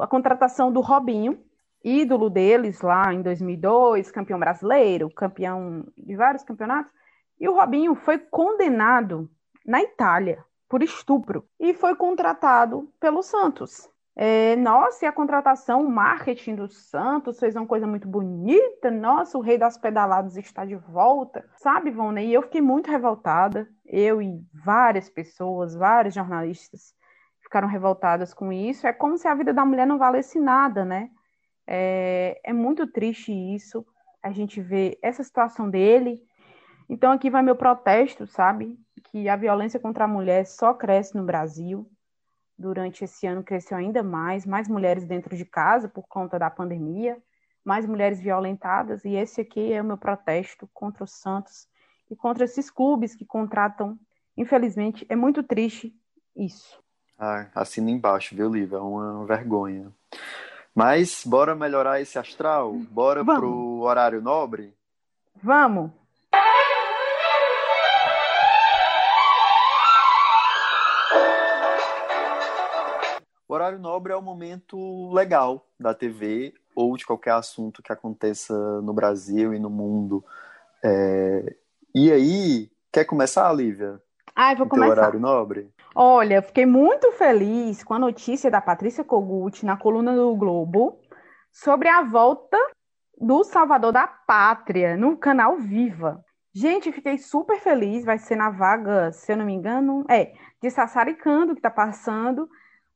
[0.00, 1.38] a contratação do Robinho,
[1.82, 6.92] ídolo deles lá em 2002, campeão brasileiro, campeão de vários campeonatos.
[7.40, 9.30] E o Robinho foi condenado
[9.64, 13.88] na Itália por estupro e foi contratado pelo Santos.
[14.20, 18.90] É, nossa, e a contratação, o marketing do Santos fez uma coisa muito bonita.
[18.90, 21.48] Nossa, o rei das pedaladas está de volta.
[21.58, 22.20] Sabe, Vona?
[22.20, 23.68] E eu fiquei muito revoltada.
[23.86, 26.92] Eu e várias pessoas, vários jornalistas
[27.40, 28.88] ficaram revoltadas com isso.
[28.88, 31.10] É como se a vida da mulher não valesse nada, né?
[31.64, 33.86] É, é muito triste isso.
[34.20, 36.20] A gente vê essa situação dele.
[36.88, 38.78] Então, aqui vai meu protesto, sabe?
[39.04, 41.90] Que a violência contra a mulher só cresce no Brasil
[42.58, 47.16] durante esse ano cresceu ainda mais, mais mulheres dentro de casa por conta da pandemia,
[47.64, 51.68] mais mulheres violentadas, e esse aqui é o meu protesto contra o Santos
[52.10, 53.98] e contra esses clubes que contratam.
[54.36, 55.94] Infelizmente, é muito triste
[56.34, 56.82] isso.
[57.18, 58.76] Ah, assina embaixo, viu, Lívia?
[58.76, 59.92] É uma vergonha.
[60.74, 62.72] Mas bora melhorar esse astral?
[62.90, 63.40] Bora Vamos.
[63.40, 64.74] pro horário nobre?
[65.42, 65.90] Vamos!
[73.48, 78.54] O horário nobre é o momento legal da TV ou de qualquer assunto que aconteça
[78.82, 80.22] no Brasil e no mundo.
[80.84, 81.56] É...
[81.94, 84.02] E aí, quer começar, Lívia?
[84.36, 84.92] Ah, vou começar.
[84.92, 85.72] horário nobre?
[85.94, 91.00] Olha, fiquei muito feliz com a notícia da Patrícia Kogut na coluna do Globo
[91.50, 92.58] sobre a volta
[93.18, 96.22] do Salvador da Pátria no canal Viva.
[96.54, 98.04] Gente, fiquei super feliz.
[98.04, 102.46] Vai ser na vaga, se eu não me engano, é de Sassaricando que tá passando.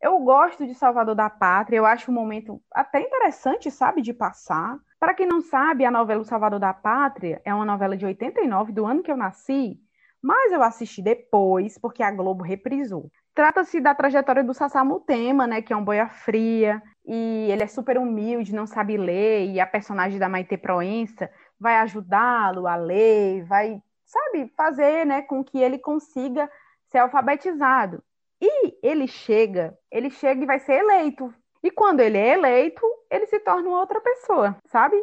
[0.02, 4.76] Eu gosto de Salvador da Pátria, eu acho um momento até interessante, sabe, de passar.
[4.98, 8.72] Para quem não sabe, a novela O Salvador da Pátria é uma novela de 89,
[8.72, 9.78] do ano que eu nasci,
[10.20, 13.12] mas eu assisti depois, porque a Globo reprisou.
[13.32, 17.68] Trata-se da trajetória do Sassá Mutema, né, que é um boia fria, e ele é
[17.68, 21.30] super humilde, não sabe ler, e a personagem da Maite Proença
[21.60, 26.50] vai ajudá-lo a ler, vai, sabe, fazer, né, com que ele consiga
[26.88, 28.02] ser alfabetizado.
[28.44, 31.32] E ele chega, ele chega e vai ser eleito.
[31.62, 34.96] E quando ele é eleito, ele se torna outra pessoa, sabe?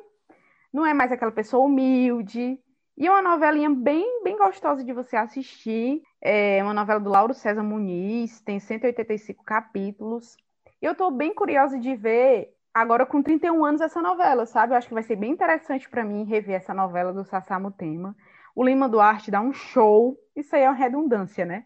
[0.73, 2.59] Não é mais aquela pessoa humilde.
[2.97, 6.01] E é uma novelinha bem, bem gostosa de você assistir.
[6.21, 10.35] É uma novela do Lauro César Muniz, tem 185 capítulos.
[10.81, 14.73] E eu tô bem curiosa de ver agora com 31 anos essa novela, sabe?
[14.73, 18.13] Eu acho que vai ser bem interessante para mim rever essa novela do Sassamo Tema.
[18.53, 20.17] O Lima Duarte dá um show.
[20.35, 21.63] Isso aí é uma redundância, né?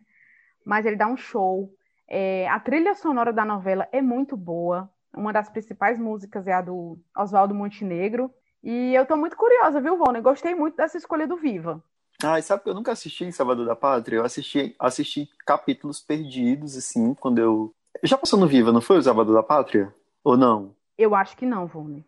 [0.65, 1.73] Mas ele dá um show.
[2.07, 4.89] É, a trilha sonora da novela é muito boa.
[5.15, 8.31] Uma das principais músicas é a do Oswaldo Montenegro.
[8.63, 10.21] E eu tô muito curiosa, viu, Vona?
[10.21, 11.83] Gostei muito dessa escolha do Viva.
[12.23, 14.17] Ah, e sabe que eu nunca assisti em Salvador da Pátria?
[14.17, 17.75] Eu assisti, assisti capítulos perdidos, assim, quando eu.
[18.01, 19.93] Já passou no Viva, não foi o Salvador da Pátria?
[20.23, 20.73] Ou não?
[20.97, 22.05] Eu acho que não, Vone.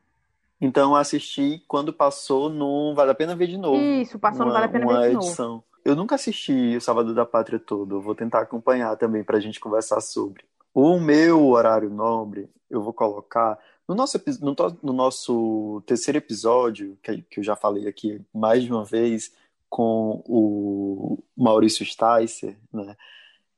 [0.59, 3.81] Então eu assisti quando passou no Vale a Pena Ver de Novo.
[3.81, 5.49] Isso, passou uma, no Vale a Pena Ver de edição.
[5.55, 5.65] Novo.
[5.85, 9.59] Eu nunca assisti o Salvador da Pátria todo, vou tentar acompanhar também para a gente
[9.59, 10.43] conversar sobre.
[10.73, 13.59] O meu horário nobre, eu vou colocar.
[13.87, 18.73] No nosso, no, no nosso terceiro episódio, que, que eu já falei aqui mais de
[18.73, 19.31] uma vez,
[19.69, 22.97] com o Maurício Sticer, né,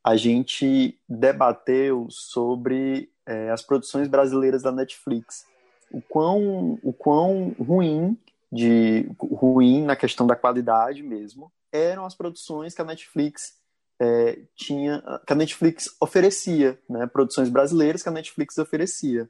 [0.03, 5.45] a gente debateu sobre é, as produções brasileiras da Netflix.
[5.91, 8.17] O quão, o quão ruim,
[8.51, 13.57] de, ruim na questão da qualidade mesmo, eram as produções que a Netflix
[13.99, 17.07] é, tinha, que a Netflix oferecia, né?
[17.07, 19.29] Produções brasileiras que a Netflix oferecia.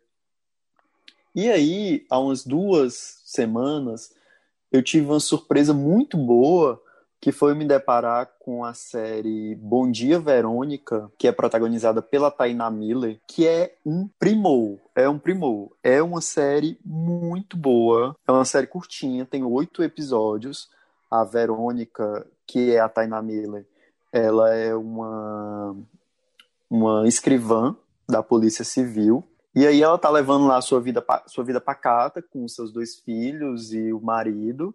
[1.34, 4.13] E aí, há umas duas semanas,
[4.72, 6.82] eu tive uma surpresa muito boa,
[7.20, 12.70] que foi me deparar com a série Bom Dia Verônica, que é protagonizada pela Tainá
[12.70, 15.76] Miller, que é um primor, é um primor.
[15.84, 20.70] É uma série muito boa, é uma série curtinha, tem oito episódios,
[21.09, 23.65] a Verônica, que é a Taina Miller,
[24.11, 25.76] ela é uma,
[26.70, 27.76] uma escrivã
[28.07, 29.24] da Polícia Civil.
[29.53, 33.74] E aí ela tá levando lá sua vida, sua vida pacata com seus dois filhos
[33.74, 34.74] e o marido.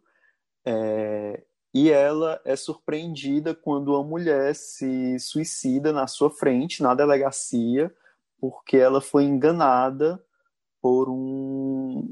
[0.64, 1.42] É,
[1.74, 7.94] e ela é surpreendida quando uma mulher se suicida na sua frente, na delegacia,
[8.38, 10.22] porque ela foi enganada
[10.80, 12.10] por um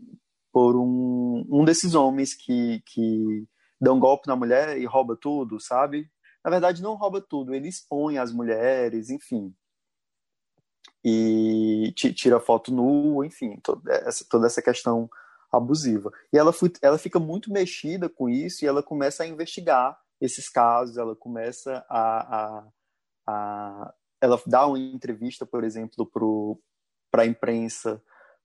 [0.52, 3.46] por um, um desses homens que, que
[3.80, 6.10] um golpe na mulher e rouba tudo, sabe?
[6.44, 9.54] Na verdade, não rouba tudo, ele expõe as mulheres, enfim.
[11.04, 15.08] E tira foto nua, enfim, toda essa, toda essa questão
[15.50, 16.12] abusiva.
[16.32, 20.96] E ela, ela fica muito mexida com isso e ela começa a investigar esses casos,
[20.96, 22.68] ela começa a, a,
[23.26, 26.10] a ela dá uma entrevista, por exemplo,
[27.10, 28.02] para a imprensa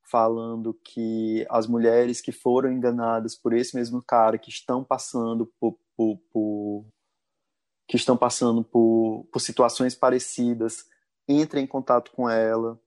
[0.09, 5.77] falando que as mulheres que foram enganadas por esse mesmo cara, que estão passando por,
[5.97, 6.85] por, por
[7.87, 10.85] que estão passando por, por situações parecidas,
[11.27, 12.79] entrem em contato com ela.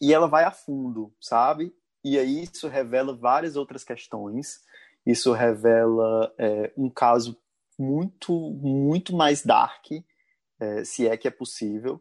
[0.00, 1.74] E ela vai a fundo, sabe?
[2.06, 4.60] E aí isso revela várias outras questões.
[5.04, 7.36] Isso revela é, um caso
[7.76, 8.32] muito,
[8.62, 9.86] muito mais dark,
[10.60, 12.00] é, se é que é possível.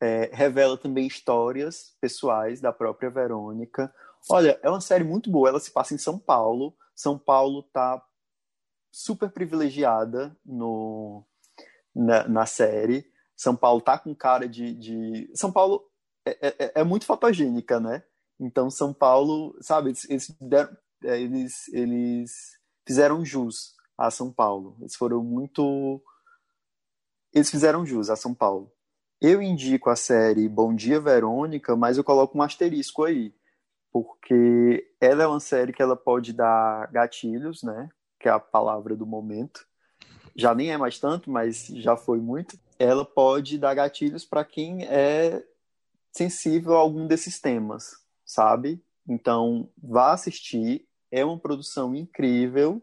[0.00, 3.92] É, revela também histórias pessoais da própria Verônica.
[4.30, 5.48] Olha, é uma série muito boa.
[5.48, 6.76] Ela se passa em São Paulo.
[6.94, 8.00] São Paulo tá
[8.92, 11.26] super privilegiada no,
[11.92, 13.04] na, na série.
[13.36, 14.76] São Paulo tá com cara de.
[14.76, 15.28] de...
[15.34, 15.90] São Paulo
[16.24, 18.04] é, é, é, muito fotogênica, né?
[18.40, 20.34] Então, São Paulo, sabe, eles,
[21.04, 24.76] é, eles, eles fizeram jus a São Paulo.
[24.80, 26.02] Eles foram muito.
[27.34, 28.72] Eles fizeram jus a São Paulo.
[29.20, 33.34] Eu indico a série Bom Dia Verônica, mas eu coloco um asterisco aí,
[33.92, 37.90] porque ela é uma série que ela pode dar gatilhos, né?
[38.18, 39.66] Que é a palavra do momento.
[40.34, 42.58] Já nem é mais tanto, mas já foi muito.
[42.78, 45.44] Ela pode dar gatilhos para quem é
[46.10, 48.82] sensível a algum desses temas, sabe?
[49.08, 50.86] Então, vá assistir.
[51.12, 52.80] É uma produção incrível,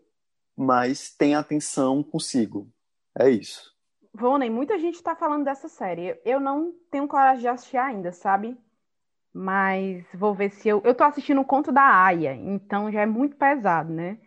[0.56, 2.70] mas tem atenção consigo.
[3.18, 3.74] É isso.
[4.14, 6.20] Voney, muita gente está falando dessa série.
[6.26, 8.58] Eu não tenho coragem de assistir ainda, sabe?
[9.34, 10.82] Mas vou ver se eu.
[10.84, 14.18] Eu tô assistindo o conto da Aya, então já é muito pesado, né?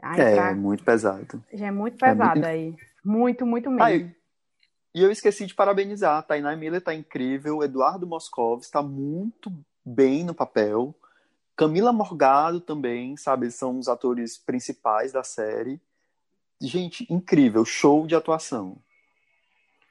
[0.00, 0.54] É, pra...
[0.54, 1.42] muito pesado.
[1.52, 2.46] Já é muito pesado é muito...
[2.46, 2.76] aí.
[3.04, 3.84] Muito, muito mesmo.
[3.84, 4.14] Aí,
[4.94, 6.18] e eu esqueci de parabenizar.
[6.18, 7.62] A Tainá Miller tá incrível.
[7.62, 9.50] Eduardo Moscov está muito
[9.84, 10.94] bem no papel.
[11.56, 13.50] Camila Morgado também, sabe?
[13.50, 15.80] São os atores principais da série.
[16.60, 17.64] Gente, incrível.
[17.64, 18.78] Show de atuação.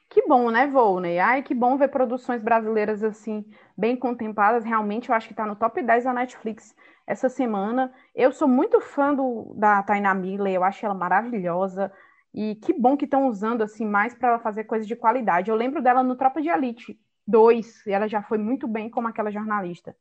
[0.10, 1.20] Que bom, né, Volney?
[1.20, 3.46] Ai, que bom ver produções brasileiras assim,
[3.78, 4.66] bem contempladas.
[4.66, 6.76] Realmente, eu acho que está no top 10 da Netflix
[7.08, 7.94] essa semana.
[8.14, 11.92] Eu sou muito fã do, da Taina Miller, eu acho ela maravilhosa.
[12.34, 15.50] E que bom que estão usando assim mais para ela fazer coisas de qualidade.
[15.50, 17.00] Eu lembro dela no Tropa de Elite
[17.32, 19.96] 2, e ela já foi muito bem como aquela jornalista.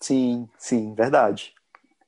[0.00, 1.52] Sim, sim, verdade.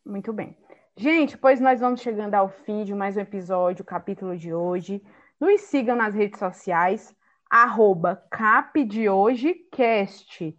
[0.06, 0.56] Muito bem.
[0.96, 5.02] Gente, pois nós vamos chegando ao fim de mais um episódio, capítulo de hoje.
[5.40, 7.14] Nos sigam nas redes sociais
[7.50, 10.56] arroba cap de hoje cast,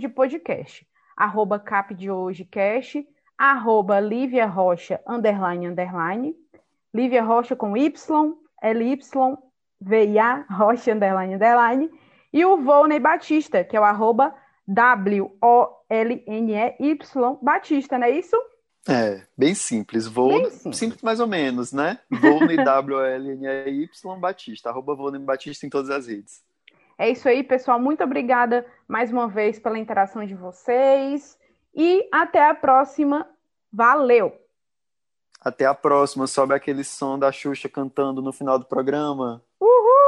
[0.00, 3.06] de podcast, arroba cap de hoje cast,
[3.36, 6.34] arroba Lívia Rocha, underline, underline,
[6.94, 7.92] Lívia Rocha com Y,
[8.62, 8.98] L-Y,
[9.80, 11.90] V-I-A, Rocha, underline, underline,
[12.32, 14.34] e o Volney Batista, que é o arroba
[14.66, 15.38] W-O-L-N-E-Y
[17.42, 18.36] Batista, não é isso?
[18.88, 20.06] É, bem simples.
[20.06, 20.78] Vou bem simples.
[20.78, 21.02] simples.
[21.02, 21.98] mais ou menos, né?
[22.10, 26.42] Volney W-L-N-E-Y Batista, arroba Volney Batista em todas as redes.
[26.98, 27.78] É isso aí, pessoal.
[27.78, 31.38] Muito obrigada mais uma vez pela interação de vocês.
[31.74, 33.28] E até a próxima.
[33.72, 34.32] Valeu!
[35.40, 36.26] Até a próxima.
[36.26, 39.42] Sobe aquele som da Xuxa cantando no final do programa.
[39.60, 40.07] Uhul!